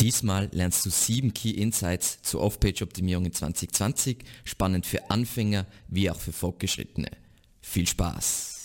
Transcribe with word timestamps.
Diesmal 0.00 0.48
lernst 0.52 0.86
du 0.86 0.90
sieben 0.90 1.34
Key 1.34 1.50
Insights 1.50 2.22
zur 2.22 2.40
Off-Page-Optimierung 2.40 3.26
in 3.26 3.34
2020, 3.34 4.24
spannend 4.44 4.86
für 4.86 5.10
Anfänger 5.10 5.66
wie 5.88 6.10
auch 6.10 6.18
für 6.18 6.32
Fortgeschrittene. 6.32 7.10
Viel 7.60 7.86
Spaß! 7.86 8.59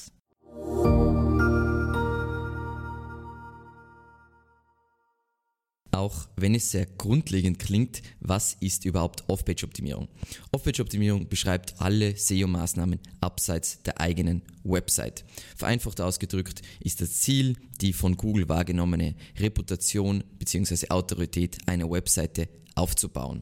Auch 5.96 6.28
wenn 6.36 6.56
es 6.56 6.72
sehr 6.72 6.86
grundlegend 6.86 7.58
klingt, 7.58 8.02
was 8.20 8.58
ist 8.60 8.84
überhaupt 8.84 9.24
Off-Page-Optimierung? 9.30 10.10
Off-Page-Optimierung 10.52 11.30
beschreibt 11.30 11.76
alle 11.80 12.18
SEO-Maßnahmen 12.18 13.00
abseits 13.22 13.82
der 13.84 14.02
eigenen 14.02 14.42
Website. 14.66 15.24
Vereinfacht 15.56 16.02
ausgedrückt 16.02 16.64
ist 16.82 17.00
das 17.00 17.14
Ziel, 17.22 17.56
die 17.80 17.94
von 17.94 18.18
Google 18.18 18.50
wahrgenommene 18.50 19.16
Reputation 19.40 20.26
bzw. 20.38 20.90
Autorität 20.90 21.60
einer 21.66 21.90
Webseite 21.90 22.50
aufzubauen. 22.76 23.42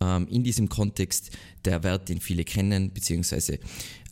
Ähm, 0.00 0.28
in 0.28 0.44
diesem 0.44 0.68
Kontext 0.68 1.30
der 1.64 1.82
Wert, 1.82 2.08
den 2.08 2.20
viele 2.20 2.44
kennen, 2.44 2.92
beziehungsweise 2.92 3.58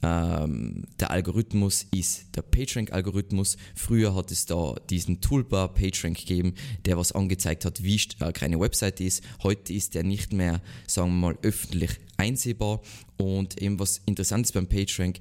ähm, 0.02 0.84
der 0.98 1.10
Algorithmus 1.10 1.86
ist 1.94 2.34
der 2.34 2.42
PageRank-Algorithmus. 2.42 3.56
Früher 3.74 4.14
hat 4.14 4.32
es 4.32 4.46
da 4.46 4.74
diesen 4.90 5.20
Toolbar 5.20 5.72
PageRank 5.74 6.18
gegeben, 6.18 6.54
der 6.84 6.98
was 6.98 7.12
angezeigt 7.12 7.64
hat, 7.64 7.82
wie 7.82 7.98
stark 7.98 8.42
eine 8.42 8.58
Website 8.58 9.00
ist. 9.00 9.22
Heute 9.42 9.72
ist 9.72 9.94
der 9.94 10.02
nicht 10.02 10.32
mehr, 10.32 10.60
sagen 10.86 11.10
wir 11.10 11.32
mal, 11.32 11.38
öffentlich 11.42 11.90
einsehbar. 12.16 12.80
Und 13.16 13.60
eben 13.62 13.78
was 13.78 14.00
interessant 14.06 14.46
ist 14.46 14.52
beim 14.52 14.66
PageRank, 14.66 15.18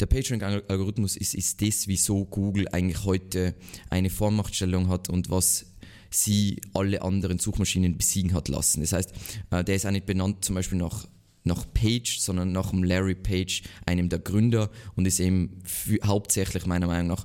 der 0.00 0.06
PageRank-Algorithmus 0.06 1.16
ist, 1.16 1.34
ist 1.34 1.60
das, 1.60 1.86
wieso 1.86 2.24
Google 2.24 2.66
eigentlich 2.68 3.04
heute 3.04 3.54
eine 3.90 4.10
Vormachtstellung 4.10 4.88
hat 4.88 5.08
und 5.08 5.30
was 5.30 5.66
sie 6.12 6.60
alle 6.74 7.02
anderen 7.02 7.38
Suchmaschinen 7.38 7.96
besiegen 7.96 8.34
hat 8.34 8.48
lassen. 8.48 8.80
Das 8.80 8.92
heißt, 8.92 9.12
äh, 9.50 9.64
der 9.64 9.74
ist 9.74 9.86
auch 9.86 9.90
nicht 9.90 10.06
benannt 10.06 10.44
zum 10.44 10.54
Beispiel 10.54 10.78
nach 10.78 11.06
nach 11.44 11.66
Page, 11.74 12.20
sondern 12.20 12.52
nach 12.52 12.70
dem 12.70 12.84
Larry 12.84 13.16
Page, 13.16 13.62
einem 13.84 14.08
der 14.08 14.20
Gründer 14.20 14.70
und 14.94 15.06
ist 15.06 15.18
eben 15.18 15.60
für, 15.64 15.98
hauptsächlich 16.04 16.66
meiner 16.66 16.86
Meinung 16.86 17.08
nach 17.08 17.24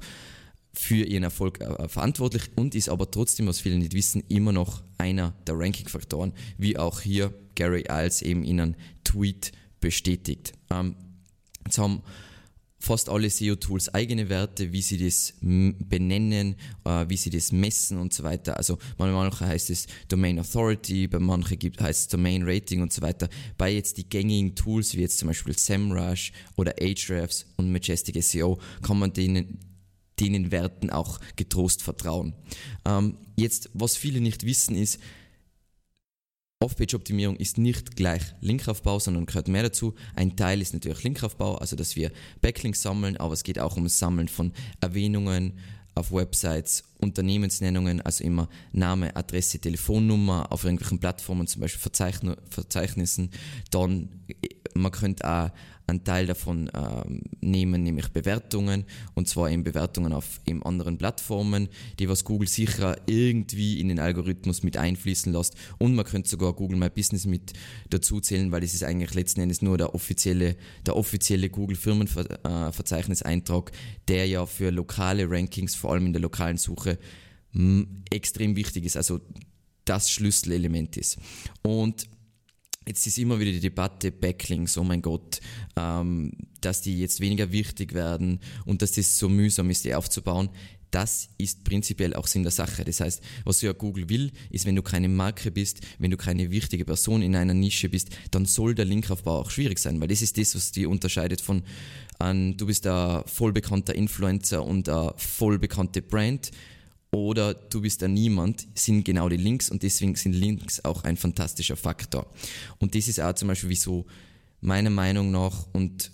für 0.74 1.06
ihren 1.06 1.24
Erfolg 1.24 1.60
äh, 1.62 1.88
verantwortlich 1.88 2.44
und 2.56 2.76
ist 2.76 2.90
aber 2.90 3.10
trotzdem, 3.10 3.48
was 3.48 3.60
viele 3.60 3.78
nicht 3.78 3.94
wissen, 3.94 4.24
immer 4.28 4.52
noch 4.52 4.84
einer 4.98 5.34
der 5.48 5.60
Ranking-Faktoren, 5.60 6.34
wie 6.58 6.78
auch 6.78 7.02
hier 7.02 7.34
Gary 7.56 7.86
Iles 7.90 8.22
eben 8.22 8.44
in 8.44 8.60
einem 8.60 8.76
Tweet 9.04 9.52
bestätigt. 9.80 10.54
Ähm, 10.70 10.96
jetzt 11.66 11.78
haben 11.78 12.04
fast 12.80 13.10
alle 13.10 13.30
SEO-Tools 13.30 13.94
eigene 13.94 14.30
Werte, 14.30 14.72
wie 14.72 14.82
sie 14.82 15.04
das 15.04 15.34
benennen, 15.42 16.56
äh, 16.86 17.06
wie 17.08 17.18
sie 17.18 17.30
das 17.30 17.52
messen 17.52 17.98
und 17.98 18.14
so 18.14 18.24
weiter. 18.24 18.58
Also 18.58 18.78
manchmal 18.98 19.32
heißt 19.32 19.70
es 19.70 19.88
Domain 20.08 20.40
Authority, 20.40 21.08
bei 21.08 21.20
manchen 21.20 21.58
gibt, 21.58 21.82
heißt 21.82 22.02
es 22.02 22.08
Domain 22.08 22.44
Rating 22.44 22.82
und 22.82 22.94
so 22.94 23.02
weiter. 23.02 23.30
Bei 23.58 23.72
jetzt 23.72 23.98
die 23.98 24.08
gängigen 24.08 24.56
Tools 24.56 24.96
wie 24.96 25.02
jetzt 25.02 25.18
zum 25.18 25.28
Beispiel 25.28 25.58
SEMrush 25.58 26.32
oder 26.56 26.76
Ahrefs 26.80 27.46
und 27.58 27.72
Majestic 27.72 28.22
SEO 28.24 28.60
kann 28.82 29.00
man 29.00 29.14
denen 29.14 29.60
denen 30.20 30.52
Werten 30.52 30.90
auch 30.90 31.20
getrost 31.36 31.84
vertrauen. 31.84 32.34
Ähm, 32.86 33.18
jetzt, 33.36 33.70
was 33.74 33.96
viele 33.96 34.20
nicht 34.20 34.48
wissen, 34.48 34.76
ist, 34.76 35.00
Off-Page-Optimierung 36.60 37.36
ist 37.36 37.60
nicht 37.60 37.96
gleich 37.96 38.24
Linkaufbau, 38.42 38.98
sondern 38.98 39.28
gehört 39.28 39.48
mehr 39.48 39.62
dazu. 39.62 39.94
Ein 40.16 40.36
Teil 40.36 40.60
ist 40.60 40.74
natürlich 40.74 41.04
Linkaufbau, 41.04 41.56
also 41.56 41.76
dass 41.76 41.96
wir 41.96 42.12
Backlinks 42.42 42.82
sammeln, 42.82 43.16
aber 43.18 43.34
es 43.34 43.44
geht 43.44 43.60
auch 43.60 43.78
um 43.78 43.84
das 43.84 44.00
Sammeln 44.00 44.28
von 44.28 44.52
Erwähnungen 44.82 45.54
auf 45.94 46.12
Websites, 46.12 46.84
Unternehmensnennungen, 46.98 48.02
also 48.02 48.24
immer 48.24 48.50
Name, 48.72 49.16
Adresse, 49.16 49.60
Telefonnummer 49.60 50.52
auf 50.52 50.64
irgendwelchen 50.64 51.00
Plattformen, 51.00 51.46
zum 51.46 51.62
Beispiel 51.62 51.92
Verzeichnissen. 52.50 53.30
Dann, 53.70 54.10
man 54.74 54.92
könnte 54.92 55.30
auch 55.30 55.52
einen 55.88 56.04
Teil 56.04 56.28
davon 56.28 56.70
ähm, 56.74 57.22
nehmen, 57.40 57.82
nämlich 57.84 58.10
Bewertungen, 58.10 58.84
und 59.16 59.30
zwar 59.30 59.50
eben 59.50 59.64
Bewertungen 59.64 60.12
auf 60.14 60.42
eben 60.46 60.62
anderen 60.64 60.98
Plattformen, 60.98 61.70
die 61.98 62.10
was 62.10 62.26
Google 62.26 62.50
sicher 62.50 62.98
irgendwie 63.06 63.80
in 63.80 63.88
den 63.88 64.00
Algorithmus 64.00 64.64
mit 64.64 64.76
einfließen 64.78 65.32
lässt. 65.32 65.56
Und 65.78 65.96
man 65.96 66.06
könnte 66.06 66.30
sogar 66.30 66.54
Google 66.54 66.78
My 66.78 66.90
Business 66.90 67.26
mit 67.26 67.54
dazu 67.90 68.20
zählen, 68.20 68.52
weil 68.52 68.64
es 68.64 68.74
ist 68.74 68.84
eigentlich 68.84 69.14
letzten 69.14 69.40
Endes 69.42 69.62
nur 69.62 69.78
der 69.78 69.96
offizielle, 69.96 70.58
der 70.86 70.98
offizielle 70.98 71.50
Google 71.50 71.78
Firmenverzeichniseintrag, 71.78 73.72
der 74.10 74.28
ja 74.28 74.46
für 74.46 74.72
lokale 74.72 75.30
Rankings, 75.30 75.76
vor 75.76 75.94
allem 75.94 76.08
in 76.08 76.14
der 76.14 76.22
lokalen 76.22 76.58
Suche, 76.58 77.00
extrem 78.12 78.56
wichtig 78.56 78.86
ist, 78.86 78.98
also 78.98 79.22
das 79.86 80.12
Schlüsselelement 80.12 80.98
ist. 80.98 81.18
Und 81.64 82.08
Jetzt 82.88 83.06
ist 83.06 83.18
immer 83.18 83.38
wieder 83.40 83.52
die 83.52 83.60
Debatte 83.60 84.12
Backlinks, 84.14 84.78
oh 84.78 84.84
mein 84.84 85.02
Gott, 85.02 85.42
ähm, 85.76 86.32
dass 86.62 86.82
die 86.82 86.98
jetzt 87.00 87.20
weniger 87.20 87.52
wichtig 87.52 87.94
werden 87.94 88.40
und 88.66 88.82
dass 88.82 88.94
das 88.94 89.20
so 89.20 89.28
mühsam 89.28 89.70
ist, 89.70 89.84
die 89.84 89.94
aufzubauen. 89.94 90.50
Das 90.90 91.28
ist 91.38 91.66
prinzipiell 91.66 92.14
auch 92.14 92.28
Sinn 92.28 92.44
der 92.44 92.52
Sache. 92.52 92.86
Das 92.86 93.02
heißt, 93.02 93.22
was 93.44 93.62
ja 93.62 93.74
Google 93.74 94.08
will, 94.08 94.32
ist, 94.50 94.66
wenn 94.66 94.78
du 94.78 94.82
keine 94.82 95.10
Marke 95.10 95.52
bist, 95.52 95.82
wenn 96.00 96.12
du 96.12 96.18
keine 96.18 96.50
wichtige 96.50 96.86
Person 96.86 97.22
in 97.22 97.36
einer 97.36 97.54
Nische 97.54 97.90
bist, 97.90 98.10
dann 98.32 98.46
soll 98.46 98.74
der 98.74 98.86
Linkaufbau 98.86 99.42
auch 99.42 99.52
schwierig 99.52 99.80
sein, 99.80 100.00
weil 100.00 100.08
das 100.08 100.22
ist 100.22 100.38
das, 100.38 100.56
was 100.56 100.72
die 100.72 100.86
unterscheidet 100.86 101.42
von, 101.42 101.64
an, 102.20 102.56
du 102.56 102.66
bist 102.68 102.88
ein 102.88 103.24
vollbekannter 103.26 103.96
Influencer 103.96 104.64
und 104.64 104.88
eine 104.88 105.14
vollbekannte 105.18 106.02
Brand 106.02 106.52
oder 107.12 107.54
du 107.54 107.82
bist 107.82 108.02
da 108.02 108.08
niemand, 108.08 108.68
sind 108.76 109.04
genau 109.04 109.30
die 109.30 109.38
Links 109.38 109.70
und 109.70 109.84
deswegen 109.84 110.16
sind 110.16 110.34
Links 110.34 110.84
auch 110.84 111.04
ein 111.04 111.18
fantastischer 111.18 111.78
Faktor. 111.78 112.32
Und 112.80 112.96
das 112.96 113.08
ist 113.08 113.20
auch 113.22 113.34
zum 113.34 113.48
Beispiel, 113.48 113.70
wieso 113.70 114.06
meiner 114.62 114.90
Meinung 114.90 115.32
nach 115.32 115.68
und 115.74 116.12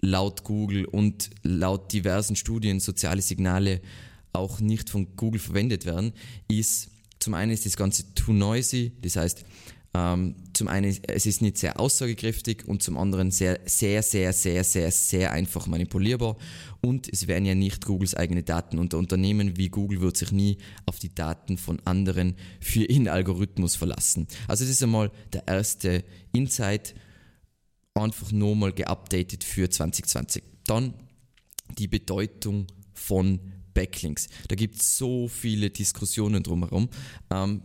laut 0.00 0.44
Google 0.44 0.84
und 0.84 1.30
laut 1.42 1.92
diversen 1.92 2.36
Studien 2.36 2.80
soziale 2.80 3.22
Signale 3.22 3.80
auch 4.32 4.60
nicht 4.60 4.90
von 4.90 5.16
Google 5.16 5.40
verwendet 5.40 5.86
werden, 5.86 6.12
ist 6.48 6.90
zum 7.20 7.34
einen 7.34 7.52
ist 7.52 7.64
das 7.64 7.76
Ganze 7.76 8.14
too 8.14 8.32
noisy, 8.32 8.92
das 9.00 9.16
heißt, 9.16 9.44
ähm, 9.96 10.34
zum 10.52 10.66
einen, 10.66 10.96
es 11.06 11.26
ist 11.26 11.40
nicht 11.40 11.56
sehr 11.56 11.78
aussagekräftig 11.78 12.66
und 12.66 12.82
zum 12.82 12.96
anderen 12.96 13.30
sehr, 13.30 13.60
sehr, 13.64 14.02
sehr, 14.02 14.32
sehr, 14.32 14.64
sehr, 14.64 14.90
sehr 14.90 15.32
einfach 15.32 15.68
manipulierbar. 15.68 16.36
Und 16.80 17.08
es 17.12 17.28
wären 17.28 17.46
ja 17.46 17.54
nicht 17.54 17.84
Googles 17.84 18.14
eigene 18.14 18.42
Daten. 18.42 18.78
Und 18.78 18.92
Unternehmen 18.94 19.56
wie 19.56 19.68
Google 19.68 20.00
wird 20.00 20.16
sich 20.16 20.32
nie 20.32 20.58
auf 20.86 20.98
die 20.98 21.14
Daten 21.14 21.58
von 21.58 21.80
anderen 21.84 22.34
für 22.60 22.84
ihren 22.84 23.06
Algorithmus 23.06 23.76
verlassen. 23.76 24.26
Also 24.48 24.64
das 24.64 24.72
ist 24.72 24.82
einmal 24.82 25.12
der 25.32 25.46
erste 25.46 26.04
Insight, 26.32 26.94
einfach 27.94 28.32
nochmal 28.32 28.72
geupdatet 28.72 29.44
für 29.44 29.70
2020. 29.70 30.42
Dann 30.66 30.94
die 31.78 31.88
Bedeutung 31.88 32.66
von 32.92 33.38
Backlinks. 33.74 34.28
Da 34.48 34.56
gibt 34.56 34.80
es 34.80 34.98
so 34.98 35.28
viele 35.28 35.70
Diskussionen 35.70 36.42
drumherum. 36.42 36.88
Ähm, 37.30 37.62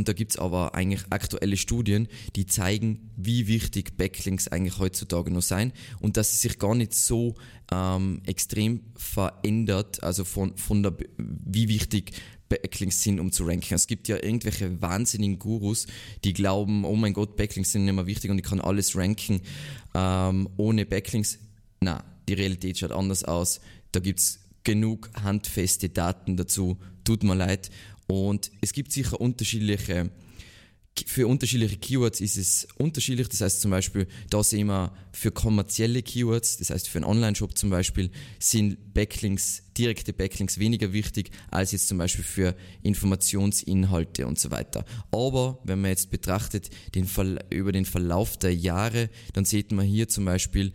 und 0.00 0.08
da 0.08 0.14
gibt's 0.14 0.38
aber 0.38 0.74
eigentlich 0.74 1.02
aktuelle 1.10 1.58
Studien, 1.58 2.08
die 2.34 2.46
zeigen, 2.46 3.10
wie 3.18 3.48
wichtig 3.48 3.98
Backlinks 3.98 4.48
eigentlich 4.48 4.78
heutzutage 4.78 5.30
noch 5.30 5.42
sein 5.42 5.74
und 6.00 6.16
dass 6.16 6.32
es 6.32 6.40
sich 6.40 6.58
gar 6.58 6.74
nicht 6.74 6.94
so 6.94 7.34
ähm, 7.70 8.22
extrem 8.24 8.80
verändert, 8.96 10.02
also 10.02 10.24
von, 10.24 10.56
von 10.56 10.82
der, 10.82 10.96
wie 11.18 11.68
wichtig 11.68 12.12
Backlinks 12.48 13.02
sind, 13.02 13.20
um 13.20 13.30
zu 13.30 13.44
ranken. 13.44 13.74
Es 13.74 13.86
gibt 13.88 14.08
ja 14.08 14.16
irgendwelche 14.16 14.80
wahnsinnigen 14.80 15.38
Gurus, 15.38 15.86
die 16.24 16.32
glauben, 16.32 16.86
oh 16.86 16.96
mein 16.96 17.12
Gott, 17.12 17.36
Backlinks 17.36 17.72
sind 17.72 17.84
nicht 17.84 17.92
mehr 17.92 18.06
wichtig 18.06 18.30
und 18.30 18.38
ich 18.38 18.44
kann 18.46 18.62
alles 18.62 18.96
ranken 18.96 19.42
ähm, 19.92 20.48
ohne 20.56 20.86
Backlinks. 20.86 21.38
Na, 21.82 22.02
die 22.26 22.32
Realität 22.32 22.78
schaut 22.78 22.92
anders 22.92 23.22
aus. 23.22 23.60
Da 23.92 24.00
gibt's 24.00 24.40
genug 24.64 25.10
handfeste 25.22 25.90
Daten 25.90 26.38
dazu. 26.38 26.78
Tut 27.04 27.22
mir 27.22 27.34
leid. 27.34 27.70
Und 28.10 28.50
es 28.60 28.72
gibt 28.72 28.92
sicher 28.92 29.20
unterschiedliche, 29.20 30.10
für 31.06 31.28
unterschiedliche 31.28 31.76
Keywords 31.76 32.20
ist 32.20 32.36
es 32.36 32.66
unterschiedlich. 32.76 33.28
Das 33.28 33.40
heißt 33.40 33.60
zum 33.60 33.70
Beispiel, 33.70 34.08
da 34.28 34.42
sehen 34.42 34.66
wir 34.66 34.92
für 35.12 35.30
kommerzielle 35.30 36.02
Keywords, 36.02 36.58
das 36.58 36.70
heißt 36.70 36.88
für 36.88 36.98
einen 36.98 37.04
Online-Shop 37.04 37.56
zum 37.56 37.70
Beispiel, 37.70 38.10
sind 38.40 38.92
Backlinks, 38.92 39.62
direkte 39.78 40.12
Backlinks 40.12 40.58
weniger 40.58 40.92
wichtig 40.92 41.30
als 41.50 41.72
jetzt 41.72 41.88
zum 41.88 41.98
Beispiel 41.98 42.24
für 42.24 42.56
Informationsinhalte 42.82 44.26
und 44.26 44.38
so 44.38 44.50
weiter. 44.50 44.84
Aber 45.12 45.60
wenn 45.64 45.80
man 45.80 45.90
jetzt 45.90 46.10
betrachtet 46.10 46.68
den 46.94 47.08
über 47.50 47.72
den 47.72 47.84
Verlauf 47.84 48.36
der 48.36 48.54
Jahre, 48.54 49.08
dann 49.32 49.44
sieht 49.44 49.70
man 49.70 49.86
hier 49.86 50.08
zum 50.08 50.24
Beispiel, 50.24 50.72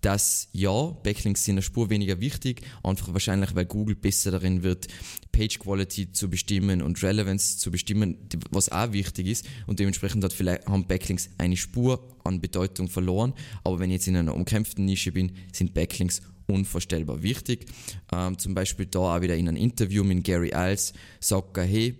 dass 0.00 0.48
ja, 0.52 0.90
Backlinks 1.02 1.44
sind 1.44 1.54
eine 1.54 1.62
Spur 1.62 1.90
weniger 1.90 2.20
wichtig, 2.20 2.62
einfach 2.82 3.12
wahrscheinlich, 3.12 3.54
weil 3.54 3.66
Google 3.66 3.96
besser 3.96 4.30
darin 4.30 4.62
wird, 4.62 4.86
Page 5.32 5.58
Quality 5.58 6.12
zu 6.12 6.30
bestimmen 6.30 6.82
und 6.82 7.02
Relevance 7.02 7.58
zu 7.58 7.70
bestimmen, 7.70 8.16
was 8.50 8.70
auch 8.70 8.92
wichtig 8.92 9.26
ist. 9.26 9.46
Und 9.66 9.80
dementsprechend 9.80 10.24
hat 10.24 10.32
vielleicht, 10.32 10.66
haben 10.66 10.86
Backlinks 10.86 11.30
eine 11.38 11.56
Spur 11.56 12.16
an 12.24 12.40
Bedeutung 12.40 12.88
verloren, 12.88 13.34
aber 13.64 13.78
wenn 13.78 13.90
ich 13.90 13.94
jetzt 13.94 14.08
in 14.08 14.16
einer 14.16 14.34
umkämpften 14.34 14.84
Nische 14.84 15.12
bin, 15.12 15.32
sind 15.52 15.74
Backlinks 15.74 16.22
unvorstellbar 16.46 17.22
wichtig. 17.22 17.66
Ähm, 18.12 18.38
zum 18.38 18.54
Beispiel 18.54 18.86
da 18.86 19.16
auch 19.16 19.20
wieder 19.20 19.36
in 19.36 19.48
einem 19.48 19.56
Interview 19.56 20.02
mit 20.02 20.24
Gary 20.24 20.52
Iles 20.54 20.92
sagt 21.20 21.56
er, 21.58 21.64
hey, 21.64 21.98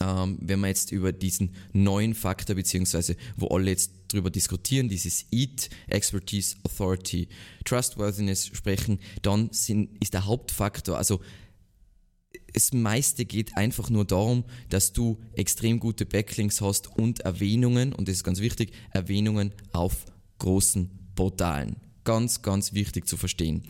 ähm, 0.00 0.38
wenn 0.40 0.60
wir 0.60 0.68
jetzt 0.68 0.92
über 0.92 1.12
diesen 1.12 1.54
neuen 1.72 2.14
Faktor, 2.14 2.56
beziehungsweise 2.56 3.16
wo 3.36 3.48
alle 3.48 3.70
jetzt 3.70 3.92
drüber 4.08 4.30
diskutieren, 4.30 4.88
dieses 4.88 5.26
EAT, 5.32 5.70
Expertise, 5.86 6.56
Authority, 6.64 7.28
Trustworthiness 7.64 8.46
sprechen, 8.46 8.98
dann 9.22 9.50
sind, 9.52 9.90
ist 10.02 10.14
der 10.14 10.26
Hauptfaktor, 10.26 10.98
also 10.98 11.20
das 12.52 12.72
meiste 12.72 13.24
geht 13.24 13.56
einfach 13.56 13.90
nur 13.90 14.04
darum, 14.04 14.44
dass 14.68 14.92
du 14.92 15.18
extrem 15.34 15.78
gute 15.78 16.06
Backlinks 16.06 16.60
hast 16.60 16.88
und 16.96 17.20
Erwähnungen, 17.20 17.92
und 17.92 18.08
das 18.08 18.16
ist 18.16 18.24
ganz 18.24 18.40
wichtig, 18.40 18.72
Erwähnungen 18.92 19.52
auf 19.72 20.06
großen 20.38 20.90
Portalen. 21.14 21.76
Ganz, 22.04 22.42
ganz 22.42 22.72
wichtig 22.72 23.08
zu 23.08 23.16
verstehen. 23.16 23.64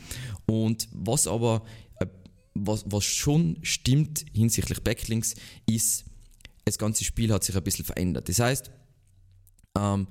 Und 0.46 0.88
was 0.92 1.26
aber, 1.26 1.64
äh, 2.00 2.06
was, 2.54 2.84
was 2.86 3.04
schon 3.04 3.58
stimmt 3.62 4.24
hinsichtlich 4.32 4.82
Backlinks, 4.82 5.34
ist, 5.66 6.04
das 6.66 6.78
ganze 6.78 7.04
Spiel 7.04 7.32
hat 7.32 7.44
sich 7.44 7.56
ein 7.56 7.62
bisschen 7.62 7.84
verändert. 7.84 8.28
Das 8.28 8.40
heißt, 8.40 8.70
ähm, 9.78 10.08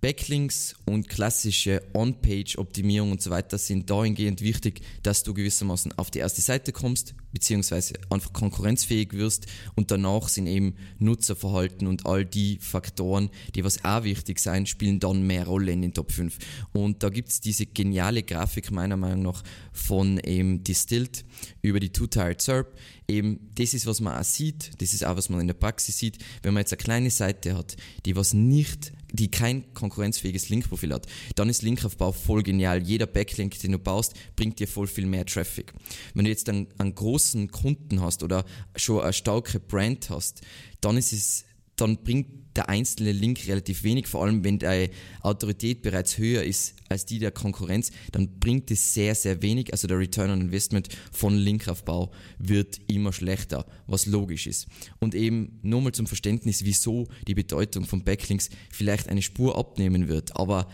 Backlinks 0.00 0.76
und 0.86 1.10
klassische 1.10 1.82
On-Page-Optimierung 1.92 3.12
und 3.12 3.20
so 3.20 3.28
weiter 3.28 3.58
sind 3.58 3.90
dahingehend 3.90 4.40
wichtig, 4.40 4.80
dass 5.02 5.24
du 5.24 5.34
gewissermaßen 5.34 5.92
auf 5.98 6.10
die 6.10 6.20
erste 6.20 6.40
Seite 6.40 6.72
kommst, 6.72 7.14
beziehungsweise 7.32 7.94
einfach 8.08 8.32
konkurrenzfähig 8.32 9.12
wirst 9.12 9.46
und 9.74 9.90
danach 9.90 10.28
sind 10.28 10.46
eben 10.46 10.74
Nutzerverhalten 10.98 11.86
und 11.86 12.06
all 12.06 12.24
die 12.24 12.58
Faktoren, 12.60 13.28
die 13.54 13.62
was 13.62 13.84
auch 13.84 14.04
wichtig 14.04 14.38
sein, 14.38 14.64
spielen 14.64 15.00
dann 15.00 15.26
mehr 15.26 15.46
Rolle 15.46 15.72
in 15.72 15.82
den 15.82 15.92
Top 15.92 16.12
5. 16.12 16.38
Und 16.72 17.02
da 17.02 17.10
gibt 17.10 17.28
es 17.28 17.40
diese 17.40 17.66
geniale 17.66 18.22
Grafik 18.22 18.70
meiner 18.70 18.96
Meinung 18.96 19.22
nach 19.22 19.42
von 19.72 20.18
eben 20.20 20.64
Distilled 20.64 21.26
über 21.60 21.78
die 21.78 21.90
Two-Tired 21.90 22.40
SERP. 22.40 22.74
Eben, 23.06 23.50
das 23.54 23.74
ist, 23.74 23.86
was 23.86 24.00
man 24.00 24.16
auch 24.16 24.24
sieht, 24.24 24.80
das 24.80 24.94
ist 24.94 25.04
auch, 25.04 25.16
was 25.16 25.28
man 25.28 25.40
in 25.40 25.46
der 25.46 25.54
Praxis 25.54 25.98
sieht, 25.98 26.18
wenn 26.42 26.54
man 26.54 26.62
jetzt 26.62 26.72
eine 26.72 26.82
kleine 26.82 27.10
Seite 27.10 27.54
hat, 27.54 27.76
die 28.06 28.16
was 28.16 28.32
nicht 28.32 28.92
die 29.12 29.30
kein 29.30 29.72
konkurrenzfähiges 29.74 30.48
Linkprofil 30.48 30.92
hat, 30.92 31.06
dann 31.34 31.48
ist 31.48 31.62
Linkaufbau 31.62 32.12
voll 32.12 32.42
genial. 32.42 32.82
Jeder 32.82 33.06
Backlink, 33.06 33.58
den 33.60 33.72
du 33.72 33.78
baust, 33.78 34.14
bringt 34.36 34.58
dir 34.58 34.68
voll 34.68 34.86
viel 34.86 35.06
mehr 35.06 35.26
Traffic. 35.26 35.72
Wenn 36.14 36.24
du 36.24 36.30
jetzt 36.30 36.48
einen, 36.48 36.68
einen 36.78 36.94
großen 36.94 37.50
Kunden 37.50 38.00
hast 38.00 38.22
oder 38.22 38.44
schon 38.76 39.02
eine 39.02 39.12
starke 39.12 39.60
Brand 39.60 40.10
hast, 40.10 40.42
dann 40.80 40.96
ist 40.96 41.12
es 41.12 41.44
dann 41.76 41.96
bringt 41.98 42.26
der 42.60 42.68
einzelne 42.68 43.12
Link 43.12 43.46
relativ 43.46 43.84
wenig, 43.84 44.06
vor 44.06 44.22
allem 44.22 44.44
wenn 44.44 44.58
deine 44.58 44.90
Autorität 45.22 45.80
bereits 45.80 46.18
höher 46.18 46.42
ist 46.42 46.74
als 46.90 47.06
die 47.06 47.18
der 47.18 47.30
Konkurrenz, 47.30 47.90
dann 48.12 48.38
bringt 48.38 48.70
es 48.70 48.92
sehr, 48.92 49.14
sehr 49.14 49.40
wenig. 49.40 49.72
Also 49.72 49.88
der 49.88 49.98
Return 49.98 50.28
on 50.30 50.42
Investment 50.42 50.90
von 51.10 51.34
Linkaufbau 51.38 52.12
wird 52.38 52.78
immer 52.86 53.14
schlechter, 53.14 53.64
was 53.86 54.04
logisch 54.04 54.46
ist. 54.46 54.66
Und 54.98 55.14
eben 55.14 55.58
nur 55.62 55.80
mal 55.80 55.92
zum 55.92 56.06
Verständnis, 56.06 56.66
wieso 56.66 57.08
die 57.26 57.34
Bedeutung 57.34 57.86
von 57.86 58.04
Backlinks 58.04 58.50
vielleicht 58.70 59.08
eine 59.08 59.22
Spur 59.22 59.56
abnehmen 59.56 60.08
wird. 60.08 60.36
Aber 60.36 60.68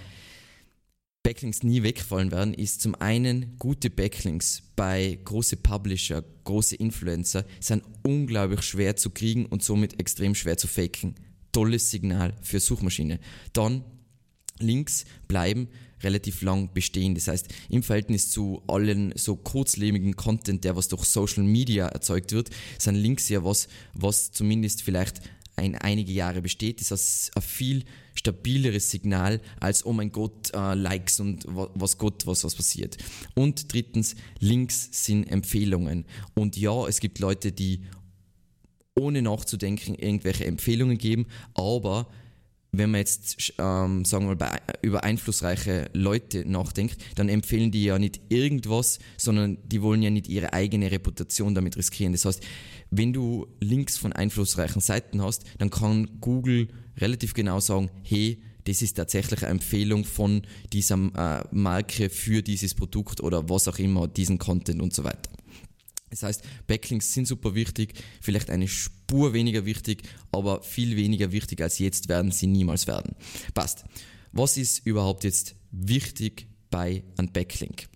Backlinks 1.22 1.62
nie 1.62 1.84
wegfallen 1.84 2.32
werden, 2.32 2.52
ist 2.52 2.80
zum 2.80 2.96
einen 2.96 3.56
gute 3.60 3.90
Backlinks 3.90 4.62
bei 4.74 5.20
große 5.24 5.58
Publisher, 5.58 6.24
große 6.42 6.74
Influencer 6.74 7.44
sind 7.60 7.84
unglaublich 8.02 8.62
schwer 8.62 8.96
zu 8.96 9.10
kriegen 9.10 9.46
und 9.46 9.62
somit 9.62 10.00
extrem 10.00 10.34
schwer 10.34 10.56
zu 10.56 10.66
faken. 10.66 11.14
Tolles 11.56 11.90
Signal 11.90 12.34
für 12.42 12.60
Suchmaschine. 12.60 13.18
Dann 13.54 13.82
Links 14.58 15.06
bleiben 15.26 15.68
relativ 16.02 16.42
lang 16.42 16.68
bestehen. 16.74 17.14
Das 17.14 17.28
heißt, 17.28 17.48
im 17.70 17.82
Verhältnis 17.82 18.30
zu 18.30 18.62
allen 18.66 19.14
so 19.16 19.36
kurzlebigen 19.36 20.16
Content, 20.16 20.64
der 20.64 20.76
was 20.76 20.88
durch 20.88 21.04
Social 21.04 21.44
Media 21.44 21.86
erzeugt 21.88 22.32
wird, 22.32 22.50
sind 22.78 22.96
Links 22.96 23.30
ja 23.30 23.42
was, 23.42 23.68
was 23.94 24.32
zumindest 24.32 24.82
vielleicht 24.82 25.22
ein, 25.56 25.76
einige 25.76 26.12
Jahre 26.12 26.42
besteht, 26.42 26.82
ist 26.82 26.90
das 26.90 27.30
ein 27.34 27.40
viel 27.40 27.84
stabileres 28.14 28.90
Signal 28.90 29.40
als, 29.58 29.86
oh 29.86 29.94
mein 29.94 30.12
Gott, 30.12 30.50
äh, 30.52 30.74
Likes 30.74 31.20
und 31.20 31.46
was 31.48 31.96
Gott, 31.96 32.26
was 32.26 32.44
was 32.44 32.54
passiert. 32.54 32.98
Und 33.34 33.72
drittens, 33.72 34.14
Links 34.40 34.90
sind 34.92 35.24
Empfehlungen. 35.24 36.04
Und 36.34 36.58
ja, 36.58 36.86
es 36.86 37.00
gibt 37.00 37.18
Leute, 37.18 37.52
die 37.52 37.80
ohne 38.98 39.22
nachzudenken 39.22 39.94
irgendwelche 39.94 40.46
Empfehlungen 40.46 40.98
geben, 40.98 41.26
aber 41.54 42.08
wenn 42.72 42.90
man 42.90 43.00
jetzt, 43.00 43.54
ähm, 43.58 44.04
sagen 44.04 44.28
wir 44.28 44.36
mal, 44.36 44.58
über 44.82 45.04
einflussreiche 45.04 45.88
Leute 45.92 46.44
nachdenkt, 46.48 46.96
dann 47.14 47.28
empfehlen 47.28 47.70
die 47.70 47.84
ja 47.84 47.98
nicht 47.98 48.20
irgendwas, 48.28 48.98
sondern 49.16 49.58
die 49.64 49.82
wollen 49.82 50.02
ja 50.02 50.10
nicht 50.10 50.28
ihre 50.28 50.52
eigene 50.52 50.90
Reputation 50.90 51.54
damit 51.54 51.76
riskieren. 51.76 52.12
Das 52.12 52.24
heißt, 52.24 52.42
wenn 52.90 53.12
du 53.12 53.46
Links 53.60 53.96
von 53.96 54.12
einflussreichen 54.12 54.80
Seiten 54.80 55.22
hast, 55.22 55.44
dann 55.58 55.70
kann 55.70 56.20
Google 56.20 56.68
relativ 56.98 57.34
genau 57.34 57.60
sagen, 57.60 57.90
hey, 58.02 58.42
das 58.64 58.82
ist 58.82 58.94
tatsächlich 58.94 59.42
eine 59.42 59.52
Empfehlung 59.52 60.04
von 60.04 60.42
dieser 60.72 60.96
äh, 60.96 61.44
Marke 61.52 62.10
für 62.10 62.42
dieses 62.42 62.74
Produkt 62.74 63.20
oder 63.20 63.48
was 63.48 63.68
auch 63.68 63.78
immer, 63.78 64.08
diesen 64.08 64.38
Content 64.38 64.82
und 64.82 64.92
so 64.92 65.04
weiter. 65.04 65.30
Das 66.10 66.22
heißt, 66.22 66.42
Backlinks 66.66 67.12
sind 67.12 67.26
super 67.26 67.54
wichtig, 67.54 67.94
vielleicht 68.20 68.50
eine 68.50 68.68
Spur 68.68 69.32
weniger 69.32 69.64
wichtig, 69.64 70.02
aber 70.30 70.62
viel 70.62 70.96
weniger 70.96 71.32
wichtig 71.32 71.60
als 71.60 71.78
jetzt 71.78 72.08
werden 72.08 72.30
sie 72.30 72.46
niemals 72.46 72.86
werden. 72.86 73.16
Passt. 73.54 73.84
Was 74.32 74.56
ist 74.56 74.86
überhaupt 74.86 75.24
jetzt 75.24 75.56
wichtig 75.70 76.46
bei 76.70 77.02
einem 77.16 77.32
Backlink? 77.32 77.88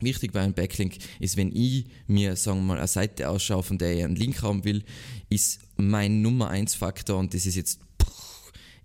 Wichtig 0.00 0.32
bei 0.32 0.40
einem 0.40 0.54
Backlink 0.54 0.98
ist, 1.20 1.36
wenn 1.36 1.54
ich 1.54 1.86
mir, 2.06 2.36
sagen 2.36 2.60
wir 2.60 2.64
mal, 2.64 2.78
eine 2.78 2.86
Seite 2.86 3.28
ausschaue, 3.28 3.62
von 3.62 3.78
der 3.78 3.96
ich 3.96 4.04
einen 4.04 4.16
Link 4.16 4.42
haben 4.42 4.64
will, 4.64 4.84
ist 5.28 5.60
mein 5.76 6.22
Nummer 6.22 6.48
1 6.50 6.74
Faktor 6.74 7.18
und 7.18 7.34
das 7.34 7.46
ist 7.46 7.56
jetzt, 7.56 7.80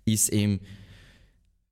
ist 0.04 0.30
eben 0.30 0.60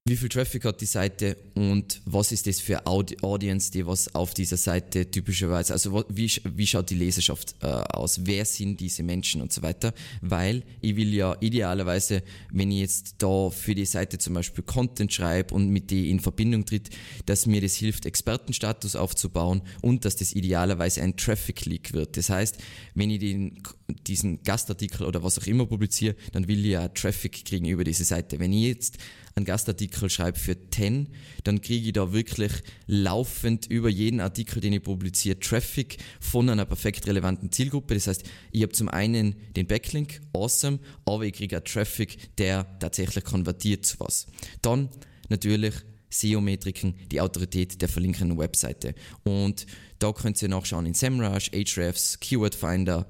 wie 0.07 0.17
viel 0.17 0.31
Traffic 0.31 0.65
hat 0.65 0.81
die 0.81 0.87
Seite 0.87 1.37
und 1.55 2.01
was 2.07 2.33
ist 2.33 2.47
das 2.47 2.59
für 2.59 2.87
Audi 2.87 3.19
Audience, 3.21 3.71
die 3.71 3.87
was 3.87 4.15
auf 4.15 4.33
dieser 4.33 4.57
Seite 4.57 5.11
typischerweise, 5.11 5.75
also 5.75 6.05
wie, 6.09 6.33
wie 6.55 6.67
schaut 6.67 6.89
die 6.89 6.95
Leserschaft 6.95 7.55
äh, 7.61 7.67
aus, 7.67 8.21
wer 8.25 8.47
sind 8.47 8.81
diese 8.81 9.03
Menschen 9.03 9.43
und 9.43 9.53
so 9.53 9.63
weiter, 9.63 9.93
weil 10.23 10.65
ich 10.81 10.97
will 10.97 11.13
ja 11.13 11.37
idealerweise, 11.41 12.23
wenn 12.51 12.71
ich 12.71 12.81
jetzt 12.81 13.17
da 13.19 13.51
für 13.51 13.75
die 13.75 13.85
Seite 13.85 14.17
zum 14.17 14.35
Beispiel 14.35 14.65
Content 14.65 15.13
schreibe 15.13 15.55
und 15.55 15.69
mit 15.69 15.91
die 15.91 16.11
in 16.11 16.19
Verbindung 16.19 16.65
tritt, 16.65 16.89
dass 17.27 17.45
mir 17.45 17.61
das 17.61 17.75
hilft, 17.75 18.07
Expertenstatus 18.07 18.97
aufzubauen 18.97 19.61
und 19.83 20.07
dass 20.07 20.17
das 20.17 20.33
idealerweise 20.33 21.03
ein 21.03 21.17
Traffic-Leak 21.17 21.93
wird. 21.93 22.17
Das 22.17 22.31
heißt, 22.31 22.57
wenn 22.95 23.11
ich 23.11 23.21
den, 23.21 23.63
diesen 24.07 24.43
Gastartikel 24.45 25.07
oder 25.07 25.23
was 25.23 25.39
auch 25.39 25.47
immer 25.47 25.67
publiziere, 25.67 26.17
dann 26.33 26.49
will 26.49 26.65
ich 26.65 26.73
ja 26.73 26.89
Traffic 26.89 27.45
kriegen 27.45 27.67
über 27.67 27.85
diese 27.85 28.05
Seite. 28.05 28.39
Wenn 28.39 28.55
ich 28.55 28.65
jetzt 28.65 28.99
einen 29.41 29.47
Gastartikel 29.47 30.09
schreibe 30.11 30.39
für 30.39 30.57
10, 30.71 31.09
dann 31.45 31.61
kriege 31.61 31.87
ich 31.87 31.93
da 31.93 32.13
wirklich 32.13 32.53
laufend 32.87 33.67
über 33.67 33.89
jeden 33.89 34.21
Artikel, 34.21 34.61
den 34.61 34.75
ich 34.75 34.83
publiziere, 34.83 35.39
Traffic 35.39 35.97
von 36.21 36.49
einer 36.49 36.65
perfekt 36.65 37.07
relevanten 37.07 37.51
Zielgruppe. 37.51 37.95
Das 37.95 38.07
heißt, 38.07 38.25
ich 38.53 38.63
habe 38.63 38.73
zum 38.73 38.89
einen 38.89 39.35
den 39.57 39.67
Backlink, 39.67 40.21
awesome, 40.33 40.79
aber 41.05 41.25
ich 41.25 41.33
kriege 41.33 41.59
auch 41.59 41.65
Traffic, 41.65 42.37
der 42.37 42.79
tatsächlich 42.79 43.25
konvertiert 43.25 43.87
zu 43.87 43.99
was. 44.01 44.27
Dann 44.63 44.91
natürlich 45.29 45.75
SEO-Metriken, 46.11 46.95
die 47.11 47.21
Autorität 47.21 47.81
der 47.81 47.89
verlinkenden 47.89 48.39
Webseite. 48.39 48.95
Und 49.23 49.67
da 49.99 50.13
könnt 50.13 50.43
ihr 50.43 50.49
nachschauen 50.49 50.87
in 50.87 50.95
SEMrush, 50.95 51.51
Ahrefs, 51.55 52.19
Keyword 52.21 52.55
Finder, 52.55 53.07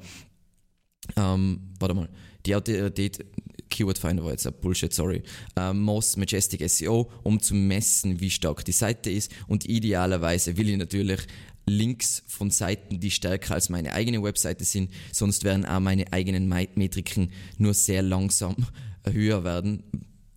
ähm, 1.17 1.73
warte 1.79 1.95
mal, 1.95 2.09
die 2.47 2.55
Autorität 2.55 3.25
Keyword 3.71 3.99
Finder 3.99 4.25
war 4.25 4.33
jetzt 4.33 4.47
ein 4.47 4.55
Bullshit, 4.61 4.93
sorry. 4.93 5.23
Ähm, 5.57 5.81
Moz 5.81 6.17
Majestic 6.17 6.69
SEO, 6.69 7.11
um 7.23 7.41
zu 7.41 7.55
messen, 7.55 8.21
wie 8.21 8.31
stark 8.31 8.65
die 8.65 8.73
Seite 8.73 9.11
ist. 9.11 9.33
Und 9.47 9.65
idealerweise 9.65 10.57
will 10.57 10.69
ich 10.69 10.77
natürlich 10.77 11.21
Links 11.67 12.23
von 12.27 12.51
Seiten, 12.51 13.01
die 13.01 13.11
stärker 13.11 13.55
als 13.55 13.69
meine 13.69 13.93
eigene 13.93 14.23
Webseite 14.23 14.65
sind, 14.65 14.91
sonst 15.13 15.45
werden 15.45 15.65
auch 15.65 15.81
meine 15.81 16.13
eigenen 16.13 16.49
Metriken 16.49 17.31
nur 17.59 17.75
sehr 17.75 18.03
langsam 18.03 18.57
höher 19.11 19.45
werden. 19.45 19.85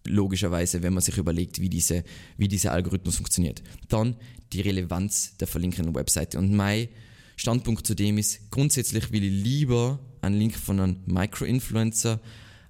Logischerweise, 0.06 0.84
wenn 0.84 0.94
man 0.94 1.02
sich 1.02 1.18
überlegt, 1.18 1.60
wie, 1.60 1.70
diese, 1.70 2.04
wie 2.38 2.50
dieser 2.50 2.74
Algorithmus 2.74 3.16
funktioniert. 3.16 3.64
Dann 3.88 4.16
die 4.52 4.62
Relevanz 4.62 5.38
der 5.38 5.48
verlinkenden 5.48 5.96
Webseite. 5.96 6.38
Und 6.38 6.54
mein 6.54 6.90
Standpunkt 7.38 7.88
zu 7.88 7.96
dem 7.96 8.18
ist, 8.18 8.52
grundsätzlich 8.52 9.12
will 9.12 9.24
ich 9.24 9.32
lieber 9.32 10.00
einen 10.22 10.38
Link 10.38 10.56
von 10.56 10.80
einem 10.80 10.98
Micro-Influencer 11.06 12.20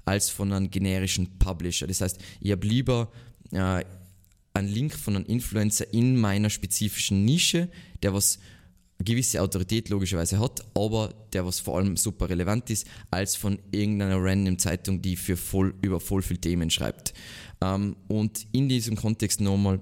als 0.06 0.30
von 0.30 0.52
einem 0.52 0.70
generischen 0.70 1.40
Publisher. 1.40 1.88
Das 1.88 2.02
heißt, 2.02 2.18
ich 2.40 2.52
habe 2.52 2.68
lieber 2.68 3.12
äh, 3.52 3.84
einen 4.54 4.68
Link 4.68 4.94
von 4.94 5.16
einem 5.16 5.26
Influencer 5.26 5.92
in 5.94 6.20
meiner 6.20 6.50
spezifischen 6.50 7.26
Nische, 7.26 7.70
der 8.02 8.14
was 8.14 8.40
gewisse 9.00 9.42
Autorität 9.42 9.90
logischerweise 9.90 10.40
hat, 10.40 10.64
aber 10.76 11.14
der 11.34 11.46
was 11.46 11.60
vor 11.60 11.78
allem 11.78 11.98
super 11.98 12.30
relevant 12.30 12.70
ist, 12.70 12.88
als 13.12 13.36
von 13.36 13.60
irgendeiner 13.72 14.18
random 14.20 14.58
Zeitung, 14.60 15.02
die 15.02 15.16
für 15.16 15.36
voll, 15.36 15.74
über 15.82 16.00
voll 16.00 16.22
viele 16.22 16.40
Themen 16.40 16.70
schreibt. 16.70 17.14
Ähm, 17.62 17.96
und 18.08 18.46
in 18.52 18.70
diesem 18.70 18.96
Kontext 18.96 19.42
nochmal, 19.42 19.80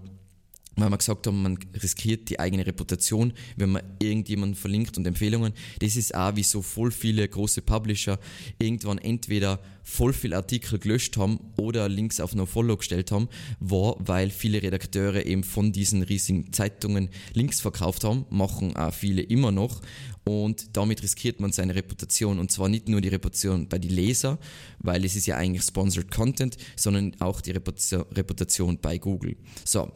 weil 0.75 0.89
wir 0.89 0.97
gesagt 0.97 1.27
haben, 1.27 1.41
man 1.41 1.59
riskiert 1.81 2.29
die 2.29 2.39
eigene 2.39 2.65
Reputation, 2.65 3.33
wenn 3.57 3.71
man 3.71 3.83
irgendjemanden 4.01 4.55
verlinkt 4.55 4.97
und 4.97 5.05
Empfehlungen. 5.05 5.53
Das 5.79 5.95
ist 5.95 6.15
auch, 6.15 6.35
wie 6.35 6.43
so 6.43 6.61
voll 6.61 6.91
viele 6.91 7.27
große 7.27 7.61
Publisher 7.61 8.19
irgendwann 8.57 8.97
entweder 8.97 9.59
voll 9.83 10.13
viele 10.13 10.37
Artikel 10.37 10.79
gelöscht 10.79 11.17
haben 11.17 11.39
oder 11.57 11.89
Links 11.89 12.19
auf 12.19 12.35
No-Follow 12.35 12.77
gestellt 12.77 13.11
haben, 13.11 13.27
war, 13.59 13.95
weil 13.99 14.29
viele 14.29 14.61
Redakteure 14.61 15.25
eben 15.25 15.43
von 15.43 15.71
diesen 15.71 16.03
riesigen 16.03 16.53
Zeitungen 16.53 17.09
Links 17.33 17.59
verkauft 17.59 18.03
haben, 18.03 18.25
machen 18.29 18.75
auch 18.75 18.93
viele 18.93 19.21
immer 19.23 19.51
noch 19.51 19.81
und 20.23 20.77
damit 20.77 21.01
riskiert 21.03 21.39
man 21.39 21.51
seine 21.51 21.75
Reputation 21.75 22.39
und 22.39 22.51
zwar 22.51 22.69
nicht 22.69 22.87
nur 22.87 23.01
die 23.01 23.09
Reputation 23.09 23.67
bei 23.67 23.79
den 23.79 23.91
Leser, 23.91 24.37
weil 24.79 25.03
es 25.03 25.15
ist 25.15 25.25
ja 25.25 25.35
eigentlich 25.35 25.63
Sponsored 25.63 26.11
Content, 26.11 26.57
sondern 26.75 27.15
auch 27.19 27.41
die 27.41 27.51
Reputation 27.51 28.77
bei 28.79 28.99
Google. 28.99 29.35
So, 29.65 29.91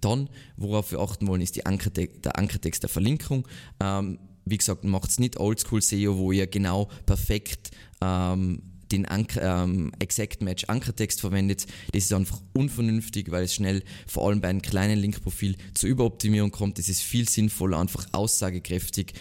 dann, 0.00 0.28
worauf 0.56 0.90
wir 0.92 1.00
achten 1.00 1.26
wollen, 1.26 1.40
ist 1.40 1.56
die 1.56 1.66
Ankerte 1.66 2.08
der 2.08 2.38
Ankertext 2.38 2.82
der 2.82 2.90
Verlinkung. 2.90 3.46
Ähm, 3.80 4.18
wie 4.44 4.58
gesagt, 4.58 4.84
macht 4.84 5.10
es 5.10 5.18
nicht 5.18 5.38
Oldschool 5.38 5.80
SEO, 5.80 6.18
wo 6.18 6.32
ihr 6.32 6.46
genau 6.46 6.88
perfekt 7.06 7.70
ähm, 8.02 8.62
den 8.92 9.06
Anker, 9.06 9.64
ähm, 9.64 9.92
Exact 9.98 10.42
Match 10.42 10.64
Ankertext 10.66 11.20
verwendet. 11.20 11.66
Das 11.92 12.04
ist 12.04 12.12
einfach 12.12 12.40
unvernünftig, 12.52 13.30
weil 13.30 13.44
es 13.44 13.54
schnell 13.54 13.82
vor 14.06 14.28
allem 14.28 14.40
bei 14.40 14.48
einem 14.48 14.62
kleinen 14.62 14.98
Linkprofil 14.98 15.56
zur 15.74 15.88
Überoptimierung 15.88 16.50
kommt. 16.50 16.78
Es 16.78 16.88
ist 16.88 17.00
viel 17.00 17.28
sinnvoller, 17.28 17.78
einfach 17.78 18.06
aussagekräftig 18.12 19.14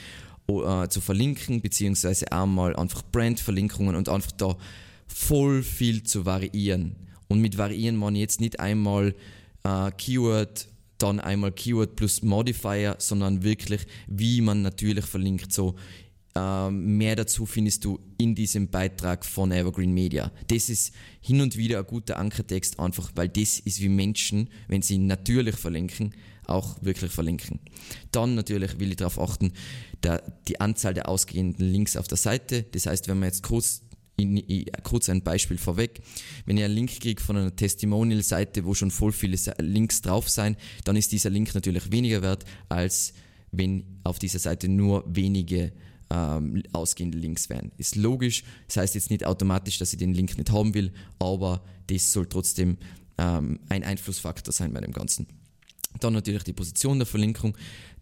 äh, 0.48 0.88
zu 0.89 1.01
verlinken, 1.01 1.62
beziehungsweise 1.62 2.32
einmal 2.32 2.75
einfach 2.75 3.01
Brand-Verlinkungen 3.12 3.96
und 3.96 4.10
einfach 4.10 4.34
da 4.34 4.58
voll 5.08 5.63
viel 5.63 6.03
zu 6.03 6.25
variieren. 6.25 6.96
Und 7.27 7.39
mit 7.39 7.58
variieren 7.58 7.96
man 7.96 8.15
jetzt 8.15 8.42
nicht 8.42 8.60
einmal 8.60 9.15
äh, 9.63 9.91
Keyword, 9.91 10.67
dann 10.98 11.20
einmal 11.20 11.51
Keyword 11.51 11.96
plus 11.96 12.22
Modifier, 12.22 12.96
sondern 13.00 13.43
wirklich, 13.43 13.86
wie 14.08 14.41
man 14.41 14.62
natürlich 14.62 15.05
verlinkt. 15.05 15.51
So, 15.51 15.75
ähm, 16.36 16.98
mehr 16.98 17.15
dazu 17.15 17.46
findest 17.46 17.86
du 17.86 18.00
in 18.17 18.34
diesem 18.34 18.70
Beitrag 18.70 19.25
von 19.25 19.51
Evergreen 19.51 19.93
Media. 19.93 20.32
Das 20.48 20.70
ist 20.70 20.93
hin 21.22 21.41
und 21.41 21.58
wieder 21.58 21.79
ein 21.79 21.86
guter 21.86 22.17
Ankertext, 22.17 22.79
einfach 22.79 23.12
weil 23.15 23.29
das 23.29 23.60
ist 23.60 23.82
wie 23.82 23.89
Menschen, 23.89 24.50
wenn 24.67 24.82
sie 24.82 24.98
natürlich 24.98 25.55
verlinken, 25.55 26.13
auch 26.48 26.82
wirklich 26.82 27.12
verlinken. 27.12 27.60
Dann 28.12 28.36
natürlich 28.36 28.79
will 28.79 28.89
ich 28.89 28.98
darauf 28.98 29.20
achten, 29.20 29.53
der, 30.01 30.24
die 30.48 30.60
Anzahl 30.60 30.93
der 30.93 31.08
ausgehenden 31.08 31.65
Links 31.72 31.96
auf 31.96 32.08
der 32.08 32.17
Seite. 32.17 32.63
Das 32.72 32.88
heißt, 32.88 33.08
wenn 33.08 33.20
man 33.20 33.29
jetzt 33.29 33.43
kurz 33.43 33.83
in, 34.15 34.38
in, 34.38 34.65
kurz 34.84 35.10
ein 35.10 35.24
Beispiel 35.24 35.58
vorweg. 35.58 36.01
Wenn 36.46 36.58
ihr 36.58 36.65
einen 36.65 36.75
Link 36.75 37.00
kriegt 37.00 37.22
von 37.22 37.38
einer 37.38 37.55
Testimonial-Seite, 37.55 38.65
wo 38.65 38.74
schon 38.74 38.91
voll 38.91 39.12
viele 39.12 39.38
Links 39.60 40.01
drauf 40.01 40.29
sein, 40.29 40.55
dann 40.84 40.96
ist 40.96 41.12
dieser 41.12 41.29
Link 41.29 41.53
natürlich 41.55 41.91
weniger 41.91 42.22
wert, 42.22 42.46
als 42.70 43.13
wenn 43.51 43.84
auf 44.03 44.20
dieser 44.20 44.39
Seite 44.39 44.67
nur 44.67 45.03
wenige 45.08 45.74
ähm, 46.10 46.63
ausgehende 46.74 47.17
Links 47.17 47.50
wären. 47.50 47.72
Ist 47.77 47.96
logisch, 47.96 48.43
das 48.67 48.77
heißt 48.77 48.96
jetzt 48.96 49.10
nicht 49.10 49.25
automatisch, 49.25 49.77
dass 49.77 49.93
ich 49.93 50.00
den 50.00 50.13
Link 50.13 50.38
nicht 50.38 50.51
haben 50.51 50.74
will, 50.74 50.91
aber 51.20 51.63
das 51.88 52.12
soll 52.12 52.27
trotzdem 52.27 52.77
ähm, 53.17 53.60
ein 53.70 53.84
Einflussfaktor 53.84 54.53
sein 54.53 54.74
bei 54.74 54.82
dem 54.82 54.93
Ganzen. 54.93 55.27
Dann 56.00 56.14
natürlich 56.14 56.44
die 56.44 56.54
Position 56.54 57.00
der 57.00 57.06
Verlinkung. 57.06 57.56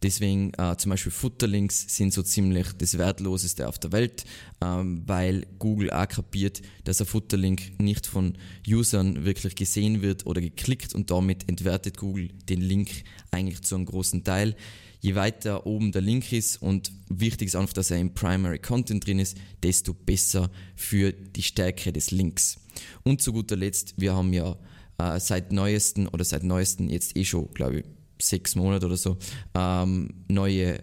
Deswegen 0.03 0.51
äh, 0.55 0.75
zum 0.77 0.89
Beispiel 0.89 1.11
Futterlinks 1.11 1.95
sind 1.95 2.11
so 2.11 2.23
ziemlich 2.23 2.67
das 2.77 2.97
Wertloseste 2.97 3.67
auf 3.67 3.77
der 3.77 3.91
Welt, 3.91 4.25
ähm, 4.59 5.03
weil 5.05 5.45
Google 5.59 5.91
auch 5.91 6.07
kapiert, 6.07 6.61
dass 6.85 7.01
ein 7.01 7.05
Futterlink 7.05 7.79
nicht 7.79 8.07
von 8.07 8.37
Usern 8.67 9.25
wirklich 9.25 9.55
gesehen 9.55 10.01
wird 10.01 10.25
oder 10.25 10.41
geklickt 10.41 10.95
und 10.95 11.11
damit 11.11 11.47
entwertet 11.47 11.97
Google 11.97 12.29
den 12.49 12.61
Link 12.61 12.89
eigentlich 13.29 13.61
zu 13.61 13.75
einem 13.75 13.85
großen 13.85 14.23
Teil. 14.23 14.55
Je 15.01 15.15
weiter 15.15 15.65
oben 15.65 15.91
der 15.91 16.01
Link 16.01 16.31
ist 16.31 16.61
und 16.61 16.91
wichtig 17.09 17.47
ist 17.47 17.55
einfach, 17.55 17.73
dass 17.73 17.91
er 17.91 17.99
im 17.99 18.13
Primary 18.13 18.59
Content 18.59 19.05
drin 19.05 19.19
ist, 19.19 19.37
desto 19.61 19.93
besser 19.93 20.49
für 20.75 21.11
die 21.11 21.43
Stärke 21.43 21.91
des 21.93 22.11
Links. 22.11 22.59
Und 23.03 23.21
zu 23.21 23.33
guter 23.33 23.55
Letzt, 23.55 23.95
wir 23.97 24.13
haben 24.13 24.33
ja 24.33 24.55
äh, 25.01 25.19
seit 25.19 25.51
neuesten 25.51 26.07
oder 26.07 26.23
seit 26.23 26.43
neuesten 26.43 26.89
jetzt 26.89 27.15
eh 27.17 27.25
schon, 27.25 27.51
glaube 27.53 27.79
ich, 27.79 27.85
sechs 28.19 28.55
Monate 28.55 28.85
oder 28.85 28.97
so, 28.97 29.17
ähm, 29.55 30.25
neue 30.27 30.79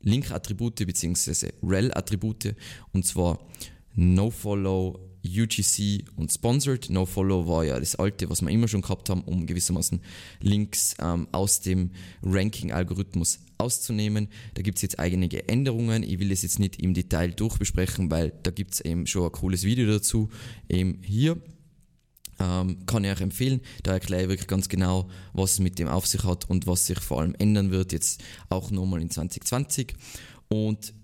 Link-Attribute 0.00 0.86
bzw. 0.86 1.50
rel-Attribute 1.62 2.54
und 2.92 3.06
zwar 3.06 3.38
NoFollow, 3.94 5.00
UGC 5.24 6.04
und 6.16 6.32
Sponsored. 6.32 6.88
NoFollow 6.90 7.48
war 7.48 7.64
ja 7.64 7.78
das 7.80 7.96
alte, 7.96 8.30
was 8.30 8.42
wir 8.42 8.50
immer 8.50 8.68
schon 8.68 8.82
gehabt 8.82 9.10
haben, 9.10 9.22
um 9.22 9.46
gewissermaßen 9.46 10.00
Links 10.40 10.94
ähm, 11.00 11.26
aus 11.32 11.60
dem 11.60 11.90
Ranking-Algorithmus 12.22 13.40
auszunehmen. 13.58 14.28
Da 14.54 14.62
gibt 14.62 14.78
es 14.78 14.82
jetzt 14.82 14.98
einige 15.00 15.48
Änderungen. 15.48 16.04
Ich 16.04 16.20
will 16.20 16.30
es 16.30 16.42
jetzt 16.42 16.60
nicht 16.60 16.80
im 16.80 16.94
Detail 16.94 17.32
durchbesprechen, 17.32 18.10
weil 18.10 18.32
da 18.42 18.52
gibt 18.52 18.74
es 18.74 18.80
eben 18.80 19.06
schon 19.06 19.24
ein 19.24 19.32
cooles 19.32 19.64
Video 19.64 19.90
dazu, 19.90 20.28
eben 20.68 21.02
hier. 21.02 21.38
Ähm, 22.40 22.86
kann 22.86 23.04
ich 23.04 23.10
euch 23.10 23.20
empfehlen. 23.20 23.60
Da 23.82 23.92
erkläre 23.92 24.22
ich 24.22 24.28
wirklich 24.28 24.48
ganz 24.48 24.68
genau, 24.68 25.08
was 25.32 25.52
es 25.52 25.58
mit 25.58 25.78
dem 25.78 25.88
auf 25.88 26.06
sich 26.06 26.24
hat 26.24 26.48
und 26.48 26.66
was 26.66 26.86
sich 26.86 27.00
vor 27.00 27.20
allem 27.20 27.34
ändern 27.38 27.70
wird, 27.70 27.92
jetzt 27.92 28.22
auch 28.48 28.70
nochmal 28.70 29.02
in 29.02 29.10
2020. 29.10 29.94
Und 30.48 30.94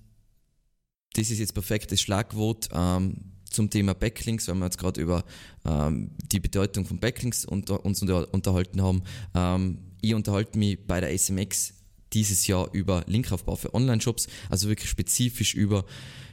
das 1.14 1.30
ist 1.30 1.38
jetzt 1.38 1.54
perfektes 1.54 2.00
Schlagwort 2.00 2.68
ähm, 2.72 3.32
zum 3.50 3.70
Thema 3.70 3.94
Backlinks, 3.94 4.48
weil 4.48 4.56
wir 4.56 4.64
jetzt 4.64 4.78
gerade 4.78 5.00
über 5.00 5.24
ähm, 5.64 6.10
die 6.32 6.40
Bedeutung 6.40 6.84
von 6.84 6.98
Backlinks 6.98 7.44
unter, 7.44 7.84
uns 7.84 8.02
unter, 8.02 8.32
unterhalten 8.34 8.82
haben. 8.82 9.02
Ähm, 9.34 9.78
ich 10.00 10.14
unterhalte 10.14 10.58
mich 10.58 10.86
bei 10.86 11.00
der 11.00 11.16
SMX 11.16 11.74
dieses 12.12 12.46
Jahr 12.46 12.68
über 12.72 13.04
Linkaufbau 13.06 13.56
für 13.56 13.74
Online-Shops, 13.74 14.28
also 14.50 14.68
wirklich 14.68 14.90
spezifisch 14.90 15.54
über, 15.54 15.84